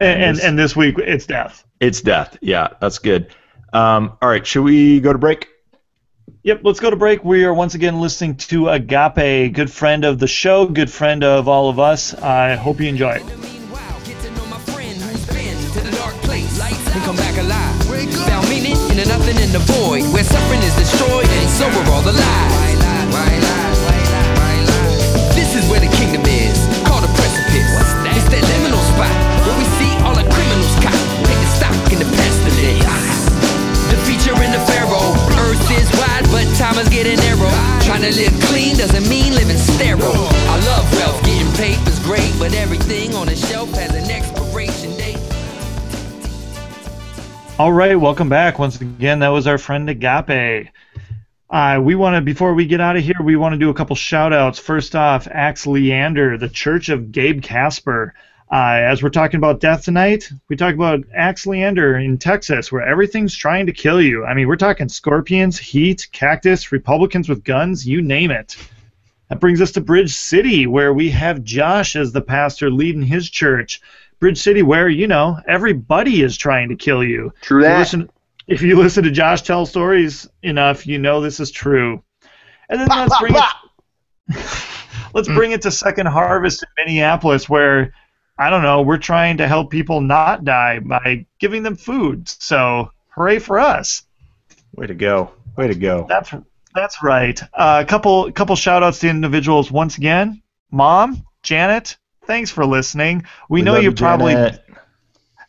[0.00, 1.64] And and, and this week it's death.
[1.80, 2.36] it's death.
[2.40, 3.34] Yeah, that's good.
[3.72, 5.48] Um, all right, should we go to break?
[6.44, 7.24] Yep, let's go to break.
[7.24, 11.48] We are once again listening to Agape, good friend of the show, good friend of
[11.48, 12.14] all of us.
[12.14, 13.26] I hope you enjoy it.
[13.26, 17.36] Meanwhile, get to know my friend who's been to the dark place and come back
[17.36, 17.74] alive.
[18.28, 21.90] Found meaning in the nothing in the void, where suffering is destroyed and so are
[21.90, 22.12] all the
[36.90, 37.50] getting narrow.
[37.82, 40.02] Trying to live clean doesn't mean living sterile.
[40.02, 44.96] I love wealth, getting paid is great, but everything on the shelf has an expiration
[44.96, 45.18] date.
[47.58, 48.58] All right, welcome back.
[48.58, 50.70] Once again, that was our friend Agape.
[51.50, 53.74] Uh, we want to, before we get out of here, we want to do a
[53.74, 54.58] couple shout outs.
[54.58, 58.14] First off, Axe Leander, the Church of Gabe Casper.
[58.50, 62.82] Uh, as we're talking about death tonight, we talk about Axe Leander in Texas, where
[62.82, 64.24] everything's trying to kill you.
[64.24, 68.56] I mean, we're talking scorpions, heat, cactus, Republicans with guns, you name it.
[69.28, 73.28] That brings us to Bridge City, where we have Josh as the pastor leading his
[73.28, 73.82] church.
[74.18, 77.30] Bridge City, where, you know, everybody is trying to kill you.
[77.42, 77.78] True If you that.
[77.78, 78.10] listen,
[78.46, 82.02] if you listen to Josh tell stories enough, you know this is true.
[82.70, 84.44] And then let's bring it.
[85.14, 87.92] let's bring it to Second Harvest in Minneapolis, where
[88.38, 92.28] I don't know, we're trying to help people not die by giving them food.
[92.28, 94.04] So hooray for us.
[94.74, 95.32] Way to go.
[95.56, 96.06] Way to go.
[96.08, 96.32] That's
[96.74, 97.40] that's right.
[97.52, 100.42] Uh, a couple couple shout outs to individuals once again.
[100.70, 103.24] Mom, Janet, thanks for listening.
[103.48, 104.64] We, know you probably Janet.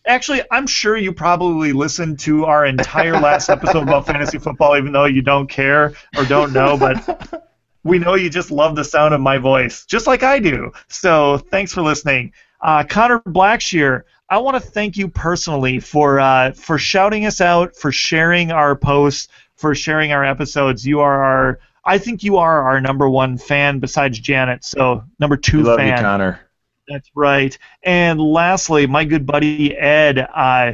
[0.07, 4.91] actually I'm sure you probably listened to our entire last episode about fantasy football even
[4.93, 7.51] though you don't care or don't know, but
[7.83, 10.71] we know you just love the sound of my voice, just like I do.
[10.87, 12.33] So thanks for listening.
[12.61, 17.75] Uh, Connor Blackshear, I want to thank you personally for uh, for shouting us out,
[17.75, 20.85] for sharing our posts, for sharing our episodes.
[20.85, 24.63] You are our, I think you are our number one fan besides Janet.
[24.63, 25.97] So number two love fan.
[25.97, 26.39] you, Connor.
[26.87, 27.57] That's right.
[27.83, 30.73] And lastly, my good buddy Ed, uh,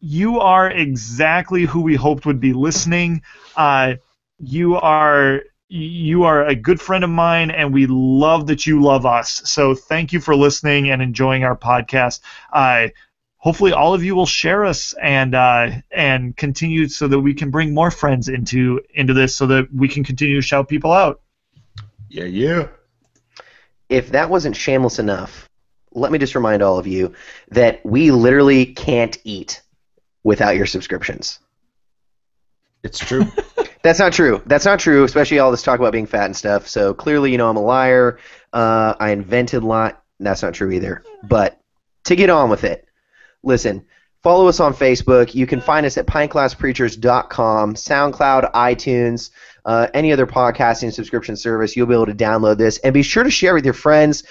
[0.00, 3.22] you are exactly who we hoped would be listening.
[3.56, 3.94] Uh,
[4.38, 9.06] you are you are a good friend of mine, and we love that you love
[9.06, 9.42] us.
[9.44, 12.20] So thank you for listening and enjoying our podcast.
[12.52, 12.88] Uh,
[13.36, 17.50] hopefully, all of you will share us and uh, and continue so that we can
[17.50, 21.20] bring more friends into into this, so that we can continue to shout people out.
[22.08, 22.68] Yeah, yeah.
[23.88, 25.48] if that wasn't shameless enough,
[25.92, 27.14] let me just remind all of you
[27.50, 29.62] that we literally can't eat
[30.22, 31.38] without your subscriptions.
[32.86, 33.24] It's true.
[33.82, 34.42] That's not true.
[34.46, 36.66] That's not true, especially all this talk about being fat and stuff.
[36.68, 38.18] So clearly, you know, I'm a liar.
[38.52, 40.02] Uh, I invented lot.
[40.18, 41.02] That's not true either.
[41.22, 41.60] But
[42.04, 42.88] to get on with it,
[43.42, 43.84] listen,
[44.22, 45.34] follow us on Facebook.
[45.34, 49.30] You can find us at pintglasspreachers.com, SoundCloud, iTunes,
[49.64, 51.76] uh, any other podcasting subscription service.
[51.76, 52.78] You'll be able to download this.
[52.78, 54.24] And be sure to share with your friends.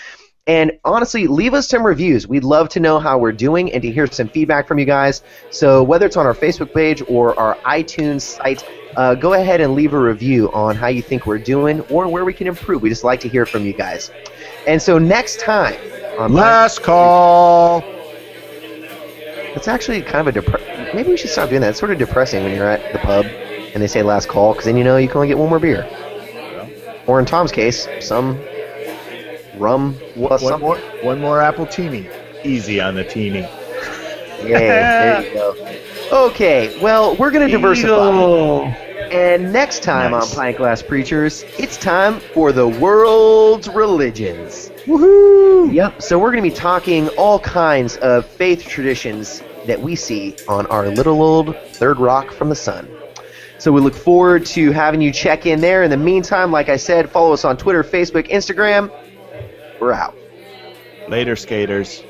[0.47, 2.27] And honestly, leave us some reviews.
[2.27, 5.23] We'd love to know how we're doing and to hear some feedback from you guys.
[5.49, 8.63] So whether it's on our Facebook page or our iTunes site,
[8.95, 12.23] uh, go ahead and leave a review on how you think we're doing or where
[12.23, 12.83] we can improve.
[12.83, 14.11] We just like to hear from you guys.
[14.67, 15.79] And so next time
[16.19, 17.83] on Last call.
[19.55, 21.71] it's actually kind of a depre- maybe we should stop doing that.
[21.71, 24.65] It's sort of depressing when you're at the pub and they say last call because
[24.65, 25.89] then you know you can only get one more beer.
[27.07, 28.39] Or in Tom's case, some
[29.57, 30.67] rum plus One something.
[30.67, 32.09] more, one more appletini.
[32.45, 33.39] Easy on the teeny.
[34.43, 36.25] Yeah, there you go.
[36.27, 37.87] Okay, well, we're going to diversify.
[38.09, 38.63] Eagle.
[39.11, 40.31] And next time Nice.
[40.31, 44.71] on Pint Glass Preachers, it's time for the world's religions.
[44.85, 45.71] Woohoo!
[45.73, 50.35] Yep, so we're going to be talking all kinds of faith traditions that we see
[50.47, 52.87] on our little old third rock from the sun.
[53.57, 55.83] So we look forward to having you check in there.
[55.83, 58.91] In the meantime, like I said, follow us on Twitter, Facebook, Instagram.
[59.79, 60.15] We're out.
[61.07, 62.03] Later, skaters.